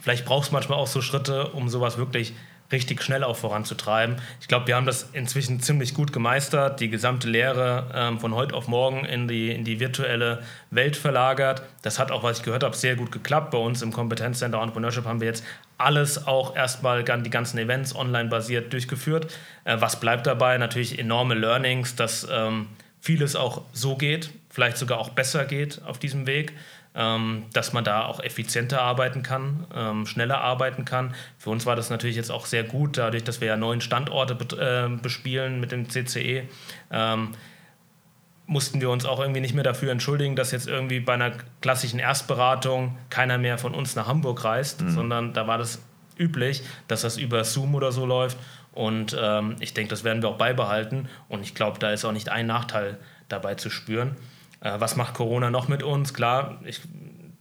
[0.00, 2.34] vielleicht braucht es manchmal auch so Schritte, um sowas wirklich
[2.70, 4.16] richtig schnell auch voranzutreiben.
[4.40, 8.54] Ich glaube, wir haben das inzwischen ziemlich gut gemeistert, die gesamte Lehre ähm, von heute
[8.54, 11.62] auf morgen in die, in die virtuelle Welt verlagert.
[11.82, 13.50] Das hat auch, was ich gehört habe, sehr gut geklappt.
[13.50, 15.44] Bei uns im Kompetenzcenter Entrepreneurship haben wir jetzt
[15.78, 19.32] alles auch erstmal die ganzen Events online basiert durchgeführt.
[19.64, 20.58] Äh, was bleibt dabei?
[20.58, 22.68] Natürlich enorme Learnings, dass ähm,
[23.00, 26.52] vieles auch so geht, vielleicht sogar auch besser geht auf diesem Weg
[27.52, 31.14] dass man da auch effizienter arbeiten kann, ähm, schneller arbeiten kann.
[31.38, 34.36] Für uns war das natürlich jetzt auch sehr gut, dadurch, dass wir ja neuen Standorte
[34.56, 36.48] äh, bespielen mit dem CCE.
[36.90, 37.34] Ähm,
[38.46, 42.00] mussten wir uns auch irgendwie nicht mehr dafür entschuldigen, dass jetzt irgendwie bei einer klassischen
[42.00, 44.90] Erstberatung keiner mehr von uns nach Hamburg reist, mhm.
[44.90, 45.82] sondern da war das
[46.18, 48.38] üblich, dass das über Zoom oder so läuft.
[48.72, 51.08] Und ähm, ich denke, das werden wir auch beibehalten.
[51.28, 52.96] Und ich glaube, da ist auch nicht ein Nachteil
[53.28, 54.16] dabei zu spüren.
[54.60, 56.14] Äh, was macht Corona noch mit uns?
[56.14, 56.80] Klar, ich,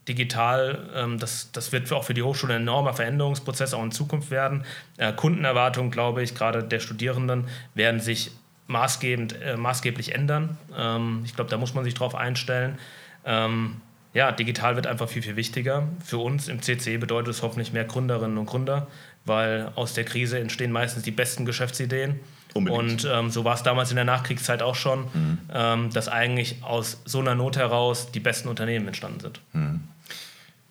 [0.07, 4.31] digital, ähm, das, das wird auch für die Hochschule ein enormer Veränderungsprozess auch in Zukunft
[4.31, 4.63] werden.
[4.97, 8.31] Äh, Kundenerwartungen, glaube ich, gerade der Studierenden, werden sich
[8.67, 10.57] maßgebend, äh, maßgeblich ändern.
[10.75, 12.77] Ähm, ich glaube, da muss man sich drauf einstellen.
[13.25, 13.81] Ähm,
[14.13, 15.87] ja, digital wird einfach viel, viel wichtiger.
[16.03, 18.87] Für uns im CCE bedeutet es hoffentlich mehr Gründerinnen und Gründer,
[19.25, 22.19] weil aus der Krise entstehen meistens die besten Geschäftsideen.
[22.57, 23.05] Unbedingt.
[23.05, 25.37] Und ähm, so war es damals in der Nachkriegszeit auch schon, mhm.
[25.53, 29.41] ähm, dass eigentlich aus so einer Not heraus die besten Unternehmen entstanden sind.
[29.53, 29.81] Mhm.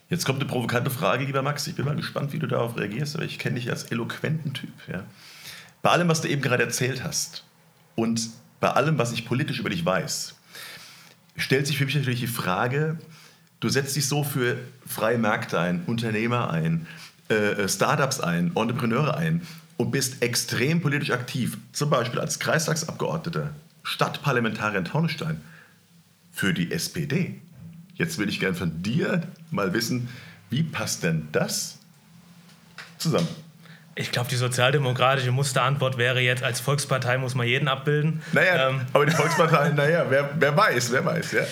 [0.09, 1.66] Jetzt kommt eine provokante Frage, lieber Max.
[1.66, 4.72] Ich bin mal gespannt, wie du darauf reagierst, aber ich kenne dich als eloquenten Typ.
[4.88, 5.03] Ja?
[5.83, 7.44] Bei allem, was du eben gerade erzählt hast
[7.96, 10.37] und bei allem, was ich politisch über dich weiß,
[11.37, 12.99] stellt sich für mich natürlich die Frage,
[13.61, 16.87] du setzt dich so für freie Märkte ein, Unternehmer ein,
[17.29, 19.42] äh, Startups ein, Entrepreneure ein
[19.77, 25.41] und bist extrem politisch aktiv, zum Beispiel als Kreistagsabgeordneter, Stadtparlamentarier in Taunusstein,
[26.33, 27.41] für die SPD.
[27.95, 30.09] Jetzt würde ich gerne von dir mal wissen,
[30.51, 31.79] wie passt denn das
[32.99, 33.29] zusammen?
[33.98, 38.22] Ich glaube, die sozialdemokratische Musterantwort wäre jetzt, als Volkspartei muss man jeden abbilden.
[38.32, 41.42] Naja, ähm, aber die Volkspartei, naja, wer, wer weiß, wer weiß, ja.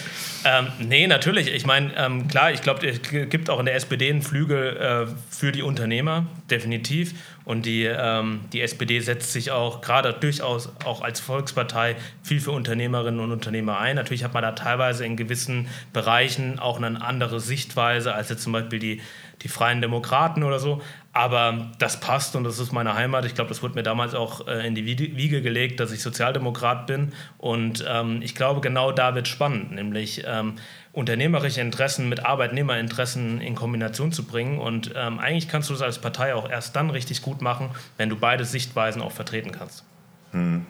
[0.44, 1.50] Ähm, nee, natürlich.
[1.54, 5.06] Ich meine, ähm, klar, ich glaube, es gibt auch in der SPD einen Flügel äh,
[5.30, 7.14] für die Unternehmer, definitiv.
[7.46, 12.50] Und die, ähm, die SPD setzt sich auch gerade durchaus auch als Volkspartei viel für
[12.50, 13.96] Unternehmerinnen und Unternehmer ein.
[13.96, 18.52] Natürlich hat man da teilweise in gewissen Bereichen auch eine andere Sichtweise als jetzt zum
[18.52, 19.00] Beispiel die,
[19.44, 20.82] die Freien Demokraten oder so.
[21.12, 23.24] Aber das passt und das ist meine Heimat.
[23.24, 26.88] Ich glaube, das wurde mir damals auch äh, in die Wiege gelegt, dass ich Sozialdemokrat
[26.88, 27.12] bin.
[27.38, 30.54] Und ähm, ich glaube, genau da wird spannend, nämlich ähm,
[30.92, 34.58] unternehmerische Interessen mit Arbeitnehmerinteressen in Kombination zu bringen.
[34.58, 38.08] Und ähm, eigentlich kannst du das als Partei auch erst dann richtig gut machen, wenn
[38.08, 39.84] du beide Sichtweisen auch vertreten kannst.
[40.32, 40.66] Hm.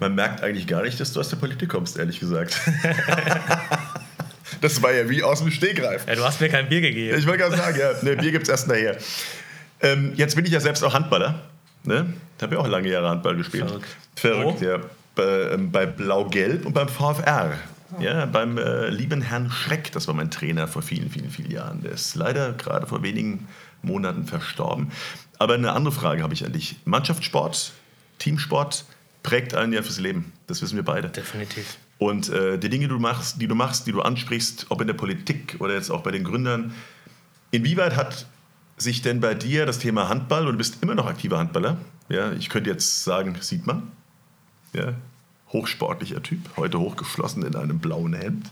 [0.00, 2.60] Man merkt eigentlich gar nicht, dass du aus der Politik kommst, ehrlich gesagt.
[4.60, 6.06] das war ja wie aus dem Stegreif.
[6.06, 7.18] Ja, du hast mir kein Bier gegeben.
[7.18, 8.96] Ich wollte gerade sagen, ja, ne, Bier gibt es erst nachher.
[9.80, 11.42] Ähm, jetzt bin ich ja selbst auch Handballer.
[11.84, 12.12] Ne?
[12.36, 13.68] Ich habe ja auch lange Jahre Handball gespielt.
[13.68, 13.96] Verrückt.
[14.16, 14.64] Verrückt, oh.
[14.64, 14.78] ja.
[15.14, 17.52] Bei, ähm, bei Blau-Gelb und beim VfR.
[18.00, 21.82] Ja, beim äh, lieben Herrn Schreck, das war mein Trainer vor vielen, vielen, vielen Jahren.
[21.82, 23.46] Der ist leider gerade vor wenigen
[23.82, 24.90] Monaten verstorben.
[25.38, 26.76] Aber eine andere Frage habe ich an dich.
[26.84, 27.72] Mannschaftssport,
[28.18, 28.84] Teamsport
[29.22, 30.32] prägt einen ja fürs Leben.
[30.46, 31.08] Das wissen wir beide.
[31.08, 31.76] Definitiv.
[31.98, 34.86] Und äh, die Dinge, die du machst, die du machst, die du ansprichst, ob in
[34.86, 36.74] der Politik oder jetzt auch bei den Gründern,
[37.50, 38.26] inwieweit hat
[38.76, 41.78] sich denn bei dir das Thema Handball, und du bist immer noch aktiver Handballer,
[42.08, 43.92] ja, ich könnte jetzt sagen, sieht man,
[44.72, 44.94] ja,
[45.52, 48.50] hochsportlicher Typ, heute hochgeschlossen in einem blauen Hemd.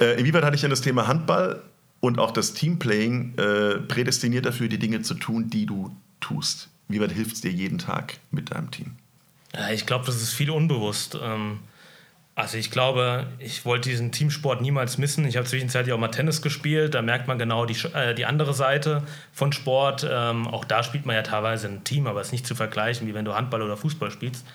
[0.00, 1.62] Äh, inwieweit hatte ich denn das Thema Handball
[2.00, 6.68] und auch das Teamplaying äh, prädestiniert dafür, die Dinge zu tun, die du tust?
[6.88, 8.96] Wie weit hilft es dir jeden Tag mit deinem Team?
[9.54, 11.16] Ja, ich glaube, das ist viel unbewusst.
[11.22, 11.60] Ähm
[12.38, 15.26] also ich glaube, ich wollte diesen Teamsport niemals missen.
[15.26, 16.94] Ich habe zwischenzeitlich auch mal Tennis gespielt.
[16.94, 20.06] Da merkt man genau die, äh, die andere Seite von Sport.
[20.08, 23.08] Ähm, auch da spielt man ja teilweise ein Team, aber es ist nicht zu vergleichen,
[23.08, 24.46] wie wenn du Handball oder Fußball spielst.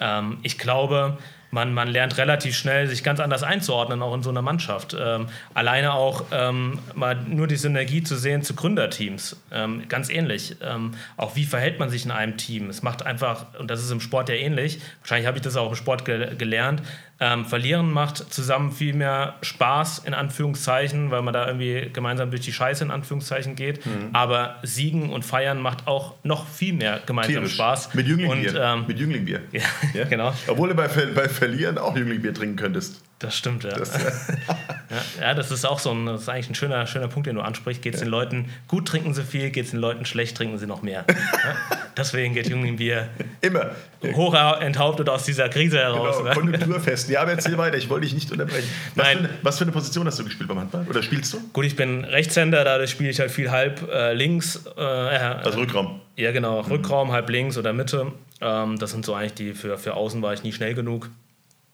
[0.00, 1.18] Ähm, ich glaube,
[1.52, 4.96] man, man lernt relativ schnell, sich ganz anders einzuordnen, auch in so einer Mannschaft.
[4.98, 9.36] Ähm, alleine auch ähm, mal nur die Synergie zu sehen zu Gründerteams.
[9.52, 10.56] Ähm, ganz ähnlich.
[10.62, 12.70] Ähm, auch wie verhält man sich in einem Team?
[12.70, 15.68] Es macht einfach, und das ist im Sport ja ähnlich, wahrscheinlich habe ich das auch
[15.68, 16.82] im Sport ge gelernt,
[17.22, 22.42] ähm, Verlieren macht zusammen viel mehr Spaß, in Anführungszeichen, weil man da irgendwie gemeinsam durch
[22.42, 23.86] die Scheiße, in Anführungszeichen, geht.
[23.86, 24.08] Mhm.
[24.12, 27.54] Aber Siegen und Feiern macht auch noch viel mehr gemeinsam Tierisch.
[27.54, 27.94] Spaß.
[27.94, 28.60] Mit Jünglingbier.
[28.60, 29.40] Ähm, Mit Jünglingbier.
[29.52, 29.60] Ja,
[29.92, 30.32] ja, genau.
[30.46, 33.02] Obwohl bei, bei Verlieren auch Jünglingbier trinken könntest.
[33.18, 33.70] Das stimmt, ja.
[33.70, 35.02] Das, ja.
[35.20, 35.34] ja.
[35.34, 37.82] das ist auch so ein, das ist eigentlich ein schöner, schöner Punkt, den du ansprichst.
[37.82, 38.06] Geht es ja.
[38.06, 41.04] den Leuten gut, trinken sie viel, geht es den Leuten schlecht, trinken sie noch mehr.
[41.96, 43.08] Deswegen geht Jungbier
[43.40, 43.72] immer
[44.14, 46.18] hoch enthauptet aus dieser Krise heraus.
[46.18, 46.34] Genau, ne?
[46.34, 47.08] konjunkturfest.
[47.12, 48.68] Ja, aber erzähl weiter, ich wollte dich nicht unterbrechen.
[48.94, 49.18] Was, Nein.
[49.18, 50.86] Für eine, was für eine Position hast du gespielt beim Handball?
[50.88, 51.40] Oder spielst du?
[51.52, 54.64] Gut, ich bin Rechtshänder, dadurch spiele ich halt viel halb äh, links.
[54.76, 56.00] Äh, also Rückraum.
[56.16, 56.70] Ja, genau, mhm.
[56.70, 58.12] Rückraum, halb links oder Mitte.
[58.40, 61.10] Ähm, das sind so eigentlich die, für, für außen war ich nie schnell genug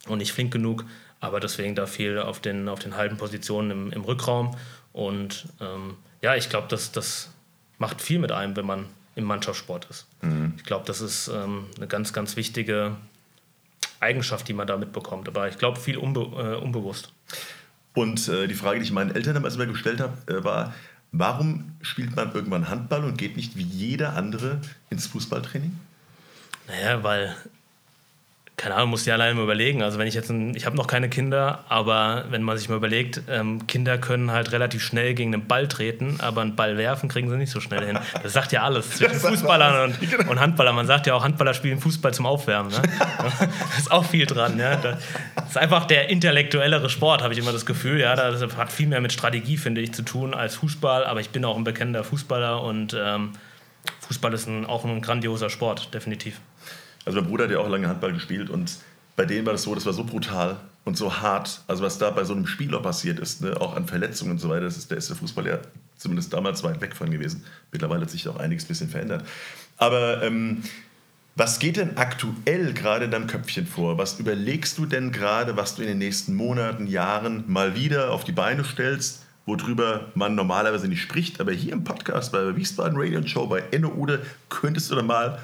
[0.07, 0.85] und nicht flink genug
[1.21, 4.57] aber deswegen da viel auf den, auf den halben Positionen im, im Rückraum.
[4.93, 7.31] Und ähm, ja, ich glaube, das, das
[7.79, 10.07] macht viel mit einem, wenn man im Mannschaftssport ist.
[10.23, 10.55] Mhm.
[10.57, 12.97] Ich glaube, das ist ähm, eine ganz, ganz wichtige
[14.01, 15.29] Eigenschaft, die man da mitbekommt.
[15.29, 17.13] Aber ich glaube, viel unbe äh, unbewusst.
[17.95, 20.73] Und äh, die Frage, die ich meinen Eltern damals immer gestellt habe, äh, war,
[21.11, 25.77] warum spielt man irgendwann Handball und geht nicht wie jeder andere ins Fußballtraining?
[26.69, 27.35] Naja, weil
[28.59, 29.85] keine Ahnung, muss ja alleine mal überlegen.
[29.85, 32.75] Also wenn ich jetzt, ein, ich habe noch keine Kinder, aber wenn man sich mal
[32.75, 37.09] überlegt, ähm, Kinder können halt relativ schnell gegen einen Ball treten, aber einen Ball werfen
[37.09, 37.99] kriegen sie nicht so schnell hin.
[38.21, 40.75] Das sagt ja alles zwischen Fußballern und, und Handballern.
[40.75, 42.73] Man sagt ja auch, Handballer spielen Fußball zum Aufwärmen.
[42.73, 42.83] Ne?
[43.19, 44.59] da ist auch viel dran.
[44.59, 44.75] Ja?
[44.75, 44.99] Das
[45.51, 48.01] ist einfach der intellektuellere Sport, habe ich immer das Gefühl.
[48.01, 48.17] Ja?
[48.17, 51.05] Das hat viel mehr mit Strategie, finde ich, zu tun als Fußball.
[51.05, 53.35] Aber ich bin auch ein bekennender Fußballer und ähm,
[54.01, 56.41] Fußball ist ein, auch ein grandioser Sport, definitiv.
[57.09, 58.77] Also mein Bruder hat ja auch lange Handball gespielt und
[59.17, 61.63] bei denen war das so, das war so brutal und so hart.
[61.67, 64.51] Also was da bei so einem Spieler passiert ist, ne, auch an Verletzungen und so
[64.51, 65.59] weiter, das ist, der ist der Fußball ja
[65.97, 67.45] zumindest damals weit weg von gewesen.
[67.73, 69.25] Mittlerweile hat sich auch einiges ein bisschen verändert.
[69.79, 70.63] Aber ähm,
[71.35, 73.97] was geht denn aktuell gerade in deinem Köpfchen vor?
[73.97, 78.25] Was überlegst du denn gerade, was du in den nächsten Monaten, Jahren mal wieder auf
[78.25, 81.41] die Beine stellst, worüber man normalerweise nicht spricht?
[81.41, 85.39] Aber hier im Podcast bei Wiesbaden Radio Show, bei Enno Ude, könntest du dann mal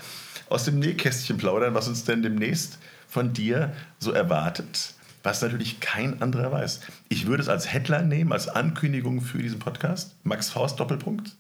[0.55, 6.23] aus dem Nähkästchen plaudern, was uns denn demnächst von dir so erwartet, was natürlich kein
[6.23, 6.81] anderer weiß.
[7.09, 10.15] Ich würde es als Headline nehmen, als Ankündigung für diesen Podcast.
[10.23, 11.33] Max Faust Doppelpunkt.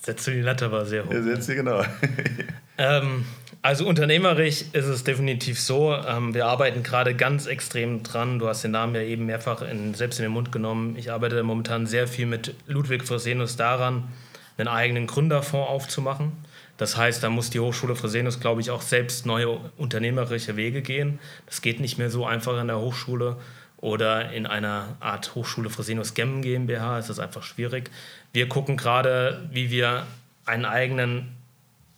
[0.00, 1.12] Setzt du die Latte aber sehr hoch.
[1.12, 1.82] Ja, setzt sie genau.
[2.78, 3.24] ähm,
[3.60, 5.92] also unternehmerisch ist es definitiv so.
[5.94, 8.38] Ähm, wir arbeiten gerade ganz extrem dran.
[8.38, 10.96] Du hast den Namen ja eben mehrfach in, selbst in den Mund genommen.
[10.96, 14.04] Ich arbeite momentan sehr viel mit Ludwig Fresenius daran,
[14.56, 16.32] einen eigenen Gründerfonds aufzumachen.
[16.78, 21.18] Das heißt, da muss die Hochschule Fresenius, glaube ich, auch selbst neue unternehmerische Wege gehen.
[21.46, 23.36] Das geht nicht mehr so einfach in der Hochschule
[23.76, 26.98] oder in einer Art Hochschule Fresenius Gemmen GmbH.
[26.98, 27.90] Es ist einfach schwierig.
[28.32, 30.06] Wir gucken gerade, wie wir
[30.46, 31.36] einen eigenen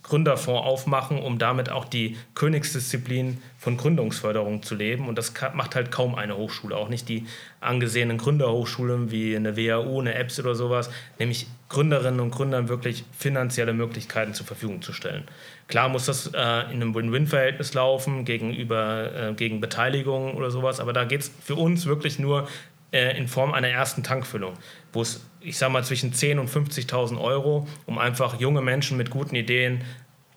[0.02, 5.08] Gründerfonds aufmachen, um damit auch die Königsdisziplin von Gründungsförderung zu leben.
[5.08, 7.26] Und das macht halt kaum eine Hochschule, auch nicht die
[7.60, 13.72] angesehenen Gründerhochschulen wie eine WAU, eine EBS oder sowas, nämlich Gründerinnen und Gründern wirklich finanzielle
[13.72, 15.24] Möglichkeiten zur Verfügung zu stellen.
[15.68, 20.92] Klar muss das äh, in einem Win-Win-Verhältnis laufen gegenüber äh, gegen Beteiligung oder sowas, aber
[20.92, 22.48] da geht es für uns wirklich nur
[22.92, 24.54] äh, in Form einer ersten Tankfüllung,
[24.92, 29.10] wo es, ich sage mal, zwischen 10.000 und 50.000 Euro, um einfach junge Menschen mit
[29.10, 29.82] guten Ideen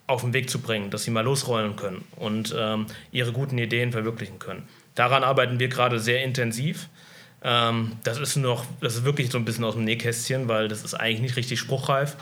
[0.08, 3.92] auf den Weg zu bringen, dass sie mal losrollen können und ähm, ihre guten Ideen
[3.92, 4.68] verwirklichen können.
[4.96, 6.90] Daran arbeiten wir gerade sehr intensiv.
[7.42, 10.84] Ähm, das ist noch, das ist wirklich so ein bisschen aus dem Nähkästchen, weil das
[10.84, 12.18] ist eigentlich nicht richtig spruchreif.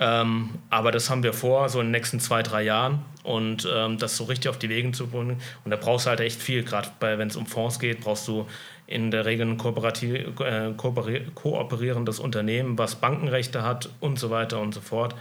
[0.00, 3.96] Ähm, aber das haben wir vor, so in den nächsten zwei, drei Jahren und ähm,
[3.98, 5.40] das so richtig auf die Wege zu bringen.
[5.64, 8.46] Und da brauchst du halt echt viel, gerade wenn es um Fonds geht, brauchst du
[8.86, 14.80] in der Regel ein äh, kooperierendes Unternehmen, was Bankenrechte hat und so weiter und so
[14.80, 15.14] fort.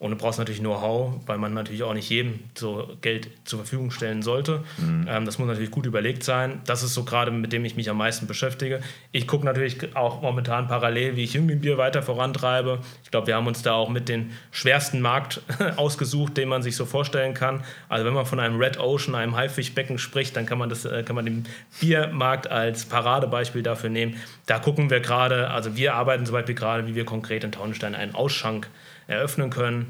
[0.00, 3.90] Und du brauchst natürlich Know-how, weil man natürlich auch nicht jedem so Geld zur Verfügung
[3.90, 4.64] stellen sollte.
[4.78, 5.06] Mhm.
[5.06, 6.62] Ähm, das muss natürlich gut überlegt sein.
[6.64, 8.80] Das ist so gerade, mit dem ich mich am meisten beschäftige.
[9.12, 12.78] Ich gucke natürlich auch momentan parallel, wie ich Jüngling-Bier weiter vorantreibe.
[13.04, 15.42] Ich glaube, wir haben uns da auch mit dem schwersten Markt
[15.76, 17.62] ausgesucht, den man sich so vorstellen kann.
[17.90, 21.02] Also wenn man von einem Red Ocean, einem Haifischbecken spricht, dann kann man, das, äh,
[21.02, 21.44] kann man den
[21.78, 24.16] Biermarkt als Paradebeispiel dafür nehmen.
[24.46, 27.94] Da gucken wir gerade, also wir arbeiten zum Beispiel gerade, wie wir konkret in Taunenstein
[27.94, 28.70] einen Ausschank
[29.10, 29.89] eröffnen können.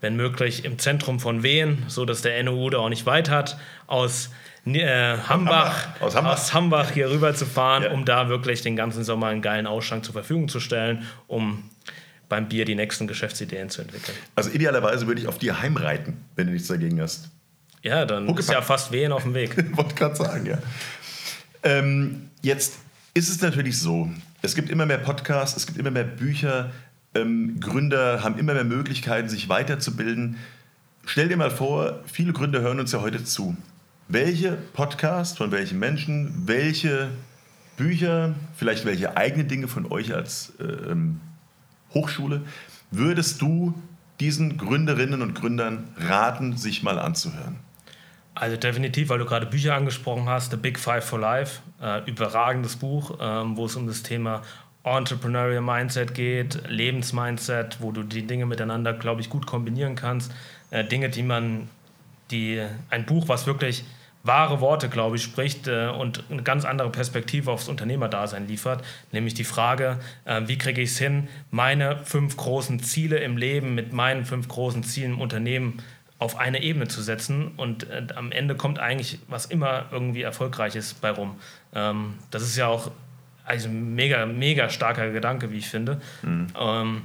[0.00, 3.56] Wenn möglich im Zentrum von Wehen, so dass der NOU da auch nicht weit hat,
[3.86, 4.30] aus
[4.66, 6.32] äh, Hambach, aus Hambach.
[6.32, 7.92] aus Hambach hier rüber zu fahren, ja.
[7.92, 11.70] um da wirklich den ganzen Sommer einen geilen Ausschank zur Verfügung zu stellen, um
[12.28, 14.16] beim Bier die nächsten Geschäftsideen zu entwickeln.
[14.34, 17.30] Also idealerweise würde ich auf dir heimreiten, wenn du nichts dagegen hast.
[17.82, 18.40] Ja, dann Huckepack.
[18.40, 19.54] ist ja fast Wehen auf dem Weg.
[19.76, 20.58] Wollte gerade sagen, ja.
[21.62, 22.78] Ähm, jetzt
[23.12, 24.10] ist es natürlich so,
[24.42, 26.72] es gibt immer mehr Podcasts, es gibt immer mehr Bücher,
[27.14, 30.36] ähm, Gründer haben immer mehr Möglichkeiten, sich weiterzubilden.
[31.06, 33.56] Stell dir mal vor, viele Gründer hören uns ja heute zu.
[34.08, 37.10] Welche Podcasts von welchen Menschen, welche
[37.76, 41.20] Bücher, vielleicht welche eigenen Dinge von euch als äh, ähm,
[41.92, 42.42] Hochschule
[42.90, 43.74] würdest du
[44.20, 47.56] diesen Gründerinnen und Gründern raten, sich mal anzuhören?
[48.34, 52.76] Also definitiv, weil du gerade Bücher angesprochen hast, The Big Five for Life, äh, überragendes
[52.76, 54.42] Buch, ähm, wo es um das Thema
[54.84, 60.32] Entrepreneurial Mindset geht, Lebensmindset, wo du die Dinge miteinander, glaube ich, gut kombinieren kannst.
[60.70, 61.68] Äh, Dinge, die man,
[62.30, 63.84] die ein Buch, was wirklich
[64.24, 69.34] wahre Worte, glaube ich, spricht äh, und eine ganz andere Perspektive aufs Unternehmerdasein liefert, nämlich
[69.34, 73.92] die Frage, äh, wie kriege ich es hin, meine fünf großen Ziele im Leben mit
[73.92, 75.82] meinen fünf großen Zielen im Unternehmen
[76.18, 80.94] auf eine Ebene zu setzen und äh, am Ende kommt eigentlich was immer irgendwie Erfolgreiches
[80.94, 81.36] bei rum.
[81.74, 82.90] Ähm, das ist ja auch
[83.44, 86.00] also mega, mega starker Gedanke, wie ich finde.
[86.22, 86.46] Mhm.
[86.58, 87.02] Ähm,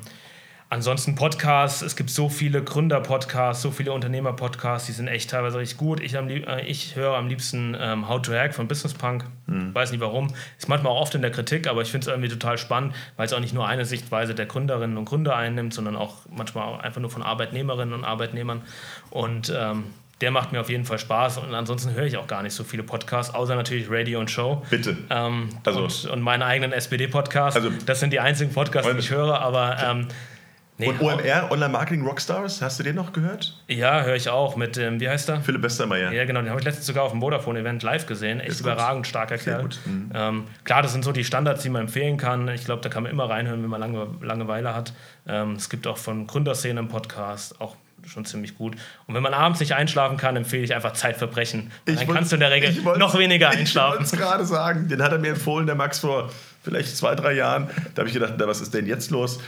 [0.69, 5.78] ansonsten Podcasts, es gibt so viele Gründer-Podcasts, so viele Unternehmer-Podcasts, die sind echt teilweise richtig
[5.78, 5.99] gut.
[5.99, 9.25] Ich, äh, ich höre am liebsten ähm, How to Hack von Business Punk.
[9.47, 9.73] Mhm.
[9.73, 10.34] Weiß nicht warum.
[10.58, 13.25] Ist manchmal auch oft in der Kritik, aber ich finde es irgendwie total spannend, weil
[13.25, 16.80] es auch nicht nur eine Sichtweise der Gründerinnen und Gründer einnimmt, sondern auch manchmal auch
[16.80, 18.62] einfach nur von Arbeitnehmerinnen und Arbeitnehmern.
[19.10, 19.86] Und ähm,
[20.21, 22.63] der macht mir auf jeden Fall Spaß und ansonsten höre ich auch gar nicht so
[22.63, 24.63] viele Podcasts, außer natürlich Radio und Show.
[24.69, 24.97] Bitte.
[25.10, 27.55] Ähm, also, und, und meinen eigenen SPD-Podcast.
[27.55, 29.77] Also, das sind die einzigen Podcasts, die ich höre, aber.
[29.82, 30.08] Ähm,
[30.77, 33.63] nee, und OMR, Online Marketing Rockstars, hast du den noch gehört?
[33.69, 35.39] Ja, höre ich auch mit, ähm, wie heißt er?
[35.39, 36.12] Philipp Westermeier.
[36.12, 38.41] Ja, genau, den habe ich letztens sogar auf dem Vodafone-Event live gesehen.
[38.41, 39.69] Echt überragend starker Sehr Kerl.
[39.86, 40.12] Mhm.
[40.13, 42.49] Ähm, klar, das sind so die Standards, die man empfehlen kann.
[42.49, 44.91] Ich glaube, da kann man immer reinhören, wenn man lange, Langeweile hat.
[45.25, 47.77] Ähm, es gibt auch von Gründerszene im Podcast auch
[48.10, 48.76] schon ziemlich gut.
[49.08, 51.72] Und wenn man abends nicht einschlafen kann, empfehle ich einfach Zeitverbrechen.
[51.86, 54.04] Dann wollt, kannst du in der Regel noch weniger einschlafen.
[54.04, 56.30] Ich wollte es gerade sagen, den hat er mir empfohlen, der Max, vor
[56.63, 57.69] vielleicht zwei, drei Jahren.
[57.95, 59.39] Da habe ich gedacht, na, was ist denn jetzt los?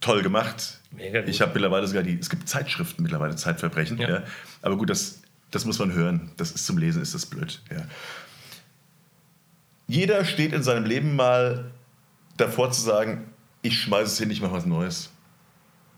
[0.00, 0.80] Toll gemacht.
[0.90, 1.28] Mega gut.
[1.28, 3.98] Ich habe mittlerweile sogar die, es gibt Zeitschriften mittlerweile, Zeitverbrechen.
[3.98, 4.08] Ja.
[4.08, 4.22] ja.
[4.60, 6.32] Aber gut, das, das muss man hören.
[6.36, 7.60] Das ist zum Lesen, ist das blöd.
[7.70, 7.82] Ja.
[9.86, 11.70] Jeder steht in seinem Leben mal
[12.36, 13.26] davor zu sagen,
[13.62, 15.10] ich schmeiße es hin, ich mache was Neues.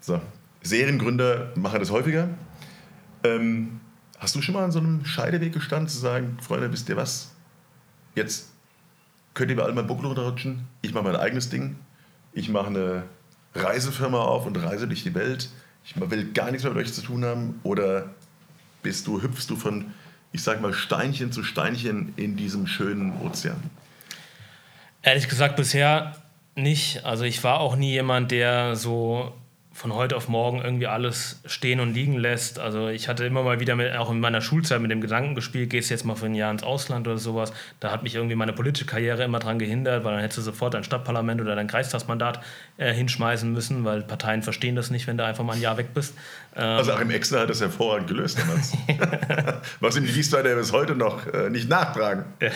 [0.01, 0.21] So,
[0.65, 2.29] Seriengründer machen das häufiger.
[3.23, 3.81] Ähm,
[4.19, 7.33] hast du schon mal an so einem Scheideweg gestanden, zu sagen, Freunde, wisst ihr was?
[8.15, 8.51] Jetzt
[9.35, 10.65] könnt ihr mir alle mal Buckel runterrutschen.
[10.83, 11.77] Ich mache mein eigenes Ding.
[12.33, 13.05] Ich mache eine
[13.55, 15.51] Reisefirma auf und reise durch die Welt.
[15.85, 17.61] ich will gar nichts mehr mit euch zu tun haben?
[17.63, 18.11] Oder
[18.83, 19.93] bist du, hüpfst du von,
[20.33, 23.63] ich sag mal, Steinchen zu Steinchen in diesem schönen Ozean?
[25.03, 26.17] Ehrlich gesagt bisher
[26.55, 27.05] nicht.
[27.05, 29.35] Also ich war auch nie jemand, der so
[29.75, 32.61] von heute auf morgen irgendwie alles stehen und liegen lässt.
[32.61, 35.71] Also ich hatte immer mal wieder, mit, auch in meiner Schulzeit mit dem Gedanken gespielt,
[35.71, 37.53] gehst jetzt mal für ein Jahr ins Ausland oder sowas.
[37.81, 40.77] Da hat mich irgendwie meine politische Karriere immer dran gehindert, weil dann hättest du sofort
[40.77, 42.41] ein Stadtparlament oder dein Kreistagsmandat
[42.77, 45.89] äh, hinschmeißen müssen, weil Parteien verstehen das nicht, wenn du einfach mal ein Jahr weg
[45.93, 46.15] bist.
[46.55, 48.75] Ähm also Achim Exner hat das hervorragend gelöst damals.
[49.81, 52.27] Was ihm die Liestleiter bis heute noch äh, nicht nachtragen.
[52.41, 52.53] ja.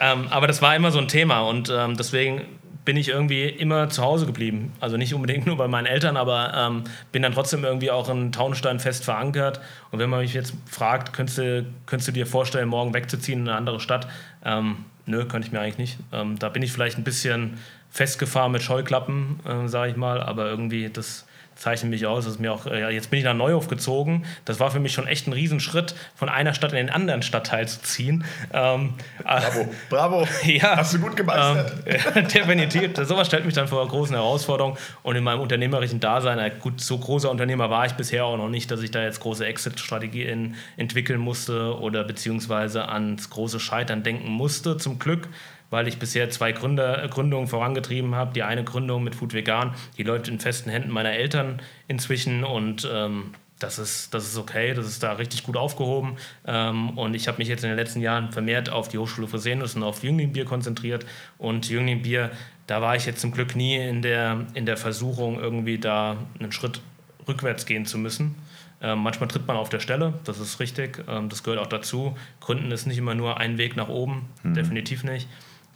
[0.00, 2.42] ähm, aber das war immer so ein Thema und ähm, deswegen
[2.84, 4.72] bin ich irgendwie immer zu Hause geblieben.
[4.80, 8.32] Also nicht unbedingt nur bei meinen Eltern, aber ähm, bin dann trotzdem irgendwie auch in
[8.32, 9.60] Taunstein fest verankert.
[9.90, 13.48] Und wenn man mich jetzt fragt, könntest du, könntest du dir vorstellen, morgen wegzuziehen in
[13.48, 14.06] eine andere Stadt?
[14.44, 15.98] Ähm, nö, könnte ich mir eigentlich nicht.
[16.12, 17.58] Ähm, da bin ich vielleicht ein bisschen
[17.90, 21.26] festgefahren mit Scheuklappen, äh, sage ich mal, aber irgendwie das
[21.56, 22.24] zeichnet mich aus.
[22.24, 24.24] Das ist mir auch, ja, jetzt bin ich nach Neuhof gezogen.
[24.44, 27.68] Das war für mich schon echt ein Riesenschritt, von einer Stadt in den anderen Stadtteil
[27.68, 28.24] zu ziehen.
[28.52, 30.28] Ähm, bravo, äh, bravo.
[30.44, 31.72] ja, Hast du gut gemeistert.
[31.86, 32.96] Ähm, definitiv.
[32.96, 34.76] Sowas stellt mich dann vor großen Herausforderungen.
[35.02, 38.70] Und in meinem unternehmerischen Dasein, gut, so großer Unternehmer war ich bisher auch noch nicht,
[38.70, 44.76] dass ich da jetzt große Exit-Strategien entwickeln musste oder beziehungsweise ans große Scheitern denken musste,
[44.76, 45.28] zum Glück
[45.74, 48.32] weil ich bisher zwei Gründer, Gründungen vorangetrieben habe.
[48.32, 52.88] Die eine Gründung mit Food Vegan, die läuft in festen Händen meiner Eltern inzwischen und
[52.90, 56.16] ähm, das ist, das ist okay, das ist da richtig gut aufgehoben.
[56.46, 59.74] Ähm, und ich habe mich jetzt in den letzten Jahren vermehrt auf die Hochschule Fresenius
[59.74, 61.06] und auf Jünglingbier konzentriert.
[61.38, 62.30] Und Jünglingbier,
[62.68, 66.52] da war ich jetzt zum Glück nie in der, in der Versuchung, irgendwie da einen
[66.52, 66.82] Schritt
[67.26, 68.36] rückwärts gehen zu müssen.
[68.80, 71.02] Ähm, manchmal tritt man auf der Stelle, das ist richtig.
[71.08, 72.16] Ähm, das gehört auch dazu.
[72.40, 74.54] Gründen ist nicht immer nur ein Weg nach oben, mhm.
[74.54, 75.26] definitiv nicht.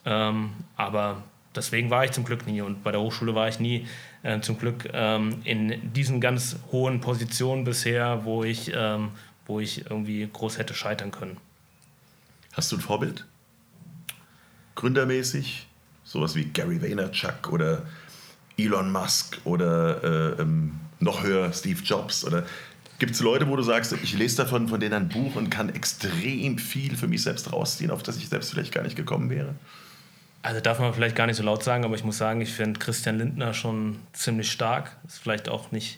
[0.08, 1.22] Ähm, aber
[1.54, 3.86] deswegen war ich zum Glück nie und bei der Hochschule war ich nie
[4.22, 9.10] äh, zum Glück ähm, in diesen ganz hohen Positionen bisher, wo ich, ähm,
[9.46, 11.36] wo ich irgendwie groß hätte scheitern können.
[12.54, 13.26] Hast du ein Vorbild?
[14.76, 15.66] Gründermäßig?
[16.04, 17.82] Sowas wie Gary Vaynerchuk oder
[18.56, 20.02] Elon Musk oder
[20.38, 22.44] äh, ähm, noch höher Steve Jobs oder
[22.98, 25.68] Gibt es Leute, wo du sagst, ich lese davon von denen ein Buch und kann
[25.68, 29.54] extrem viel für mich selbst rausziehen, auf das ich selbst vielleicht gar nicht gekommen wäre?
[30.42, 32.78] Also darf man vielleicht gar nicht so laut sagen, aber ich muss sagen, ich finde
[32.78, 34.96] Christian Lindner schon ziemlich stark.
[35.06, 35.96] Ist vielleicht auch nicht,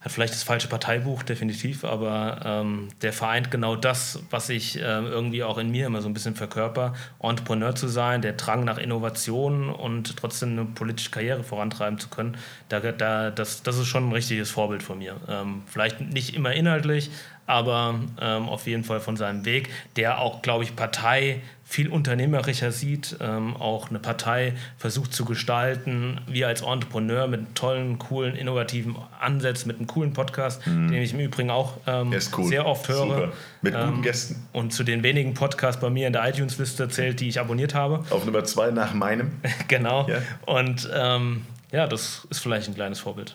[0.00, 5.06] hat vielleicht das falsche Parteibuch, definitiv, aber ähm, der vereint genau das, was ich ähm,
[5.06, 6.92] irgendwie auch in mir immer so ein bisschen verkörper.
[7.22, 12.36] Entrepreneur zu sein, der Drang nach Innovation und trotzdem eine politische Karriere vorantreiben zu können.
[12.68, 15.16] Da, da, das, das ist schon ein richtiges Vorbild von mir.
[15.28, 17.10] Ähm, vielleicht nicht immer inhaltlich,
[17.46, 21.40] aber ähm, auf jeden Fall von seinem Weg, der auch, glaube ich, Partei
[21.72, 27.98] viel unternehmerischer sieht, ähm, auch eine Partei versucht zu gestalten, wir als Entrepreneur mit tollen,
[27.98, 30.90] coolen, innovativen Ansätzen, mit einem coolen Podcast, mhm.
[30.90, 32.44] den ich im Übrigen auch ähm, cool.
[32.44, 32.98] sehr oft höre.
[32.98, 33.32] Super.
[33.62, 34.46] Mit guten ähm, Gästen.
[34.52, 38.04] Und zu den wenigen Podcasts bei mir in der iTunes-Liste zählt, die ich abonniert habe.
[38.10, 39.30] Auf Nummer zwei nach meinem.
[39.68, 40.06] genau.
[40.10, 40.18] Ja.
[40.44, 43.34] Und ähm, ja, das ist vielleicht ein kleines Vorbild.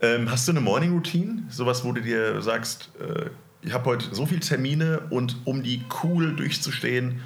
[0.00, 1.42] Ähm, hast du eine Morning Routine?
[1.48, 3.30] Sowas, wo du dir sagst, äh,
[3.62, 7.20] ich habe heute so viele Termine und um die cool durchzustehen,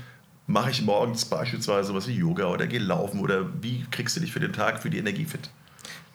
[0.46, 4.32] mache ich morgens beispielsweise sowas wie Yoga oder gehe laufen oder wie kriegst du dich
[4.32, 5.50] für den Tag, für die Energie fit?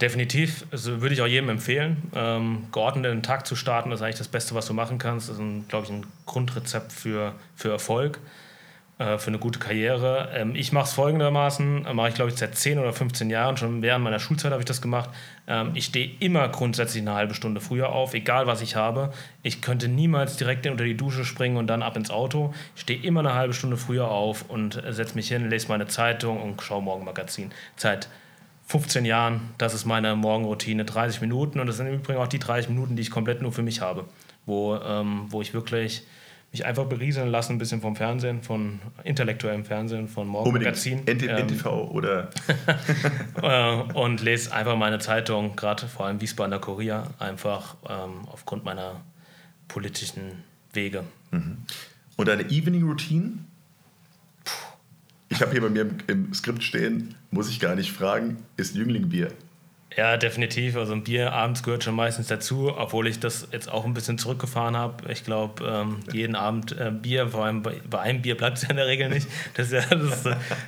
[0.02, 1.98] Definitiv, also würde ich auch jedem empfehlen.
[2.14, 5.30] Ähm, geordnet den Tag zu starten, ist eigentlich das Beste, was du machen kannst.
[5.30, 8.20] Das ist, glaube ich, ein Grundrezept für, für Erfolg.
[9.00, 10.30] Äh, für eine gute Karriere.
[10.34, 13.56] Ähm, ich mache es folgendermaßen, äh, mache ich glaube ich seit 10 oder 15 Jahren,
[13.56, 15.12] schon während meiner Schulzeit habe ich das gemacht.
[15.46, 19.14] Ähm, ich stehe immer grundsätzlich eine halbe Stunde früher auf, egal was ich habe.
[19.44, 22.56] Ich könnte niemals direkt unter die Dusche springen und dann ab ins Auto.
[22.76, 25.86] Ich stehe immer eine halbe Stunde früher auf und äh, setze mich hin, lese meine
[25.86, 27.52] Zeitung und schaue Morgenmagazin.
[27.76, 28.10] Seit
[28.66, 32.40] 15 Jahren, das ist meine Morgenroutine, 30 Minuten und das sind im Übrigen auch die
[32.40, 34.06] 30 Minuten, die ich komplett nur für mich habe,
[34.48, 36.02] wo, ähm, wo ich wirklich
[36.52, 41.04] mich einfach berieseln lassen, ein bisschen vom Fernsehen, von intellektuellem Fernsehen, von Morgenmagazin.
[41.06, 42.30] NTV ähm, oder?
[43.42, 49.02] Äh, und lese einfach meine Zeitung, gerade vor allem Wiesbadener Kurier, einfach ähm, aufgrund meiner
[49.68, 50.44] politischen
[50.74, 51.04] Wege.
[51.32, 51.58] Mhm.
[52.16, 53.34] Und eine Evening Routine?
[55.30, 58.76] Ich habe hier bei mir im, im Skript stehen, muss ich gar nicht fragen, ist
[58.76, 59.30] Jünglingbier.
[59.98, 60.78] Ja, definitiv.
[60.78, 64.20] Also ein Bier abends gehört schon meistens dazu, obwohl ich das jetzt auch ein bisschen
[64.20, 65.12] zurückgefahren habe.
[65.12, 68.64] Ich glaube, ähm, jeden Abend äh, Bier, vor allem bei, bei, einem Bier bleibt es
[68.64, 69.28] ja in der Regel nicht.
[69.56, 70.24] Das ist ja das,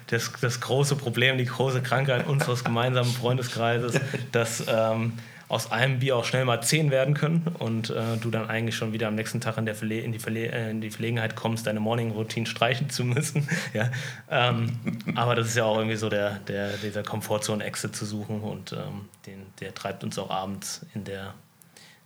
[0.08, 4.02] das, das, große Problem, die große Krankheit unseres gemeinsamen Freundeskreises,
[4.32, 5.14] dass ähm,
[5.50, 8.93] aus einem Bier auch schnell mal zehn werden können und äh, du dann eigentlich schon
[8.93, 11.66] wieder am nächsten Tag in, der Verle in, die, Verle äh, in die Verlegenheit kommst,
[11.66, 13.47] deine Morning-Routine streichen zu müssen.
[13.74, 13.89] ja.
[14.30, 14.80] Ähm,
[15.16, 19.10] aber das ist ja auch irgendwie so der, der, dieser Komfortzone-Exit zu suchen und ähm,
[19.26, 21.34] den, der treibt uns auch abends in der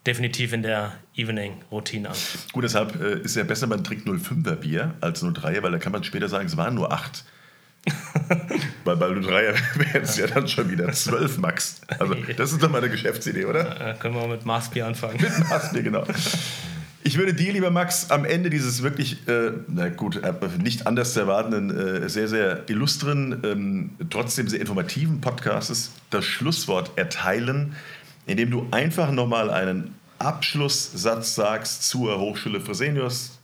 [0.06, 2.16] definitiv in der Evening-Routine an.
[2.52, 5.92] Gut, deshalb äh, ist ja besser, man trinkt 05er Bier als 03er, weil da kann
[5.92, 7.26] man später sagen, es waren nur 8.
[8.86, 11.82] weil bei 03er wären es ja dann schon wieder 12 Max.
[12.00, 13.92] Also das ist doch mal eine Geschäftsidee, oder?
[13.92, 15.22] Äh, können wir mit Maßbier anfangen.
[15.22, 16.04] mit Maßbier, genau.
[17.06, 21.14] Ich würde dir, lieber Max, am Ende dieses wirklich, äh, na gut, äh, nicht anders
[21.14, 21.70] zu erwartenden,
[22.04, 27.76] äh, sehr, sehr illustren, ähm, trotzdem sehr informativen Podcastes das Schlusswort erteilen
[28.26, 33.40] indem du einfach nochmal einen Abschlusssatz sagst zur Hochschule Fresenius,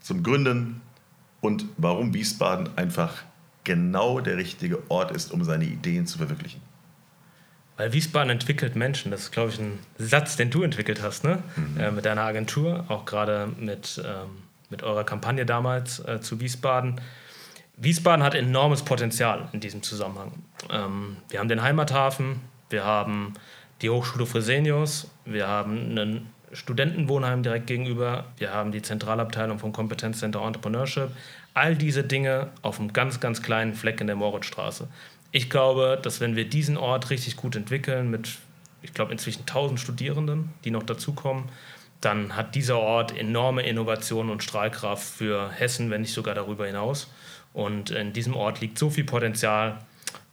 [0.00, 0.80] zum Gründen
[1.40, 3.14] und warum Wiesbaden einfach
[3.64, 6.60] genau der richtige Ort ist, um seine Ideen zu verwirklichen.
[7.76, 9.10] Weil Wiesbaden entwickelt Menschen.
[9.10, 11.42] Das ist, glaube ich, ein Satz, den du entwickelt hast, ne?
[11.56, 11.80] Mhm.
[11.80, 17.00] Äh, mit deiner Agentur, auch gerade mit, ähm, mit eurer Kampagne damals äh, zu Wiesbaden.
[17.76, 20.32] Wiesbaden hat enormes Potenzial in diesem Zusammenhang.
[20.68, 23.32] Ähm, wir haben den Heimathafen, wir haben
[23.80, 30.42] die Hochschule Fresenius, wir haben einen Studentenwohnheim direkt gegenüber, wir haben die Zentralabteilung vom Kompetenzcenter
[30.42, 31.10] Entrepreneurship.
[31.54, 34.88] All diese Dinge auf einem ganz, ganz kleinen Fleck in der Moritzstraße.
[35.32, 38.38] Ich glaube, dass wenn wir diesen Ort richtig gut entwickeln, mit,
[38.82, 41.44] ich glaube, inzwischen 1000 Studierenden, die noch dazukommen,
[42.00, 47.10] dann hat dieser Ort enorme Innovation und Strahlkraft für Hessen, wenn nicht sogar darüber hinaus.
[47.52, 49.78] Und in diesem Ort liegt so viel Potenzial,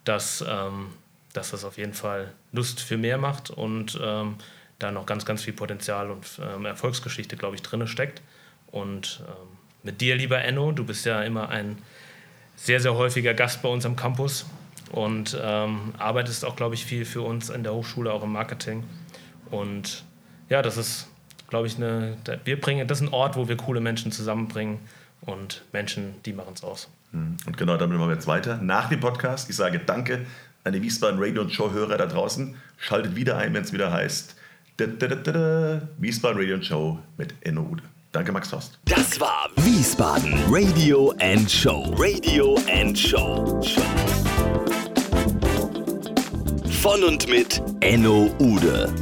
[0.04, 0.92] dass ähm,
[1.38, 4.36] dass das auf jeden Fall Lust für mehr macht und ähm,
[4.80, 8.22] da noch ganz, ganz viel Potenzial und ähm, Erfolgsgeschichte, glaube ich, drin steckt.
[8.68, 11.78] Und ähm, mit dir, lieber Enno, du bist ja immer ein
[12.56, 14.46] sehr, sehr häufiger Gast bei uns am Campus
[14.92, 18.84] und ähm, arbeitest auch, glaube ich, viel für uns in der Hochschule, auch im Marketing.
[19.50, 20.04] Und
[20.50, 21.08] ja, das ist,
[21.48, 24.80] glaube ich, eine, wir bringen, das ist ein Ort, wo wir coole Menschen zusammenbringen
[25.22, 26.90] und Menschen, die machen es aus.
[27.12, 27.38] Mhm.
[27.46, 28.58] Und genau damit machen wir jetzt weiter.
[28.58, 30.26] Nach dem Podcast, ich sage danke
[30.64, 32.56] an die Wiesbaden Radio und Show Hörer da draußen.
[32.78, 34.36] Schaltet wieder ein, wenn es wieder heißt
[35.98, 37.82] Wiesbaden Radio Show mit Enno Ude.
[38.12, 38.78] Danke, Max Horst.
[38.86, 41.92] Das war Wiesbaden Radio and Show.
[41.98, 43.60] Radio and Show.
[46.84, 48.94] Von und mit Enno Ude.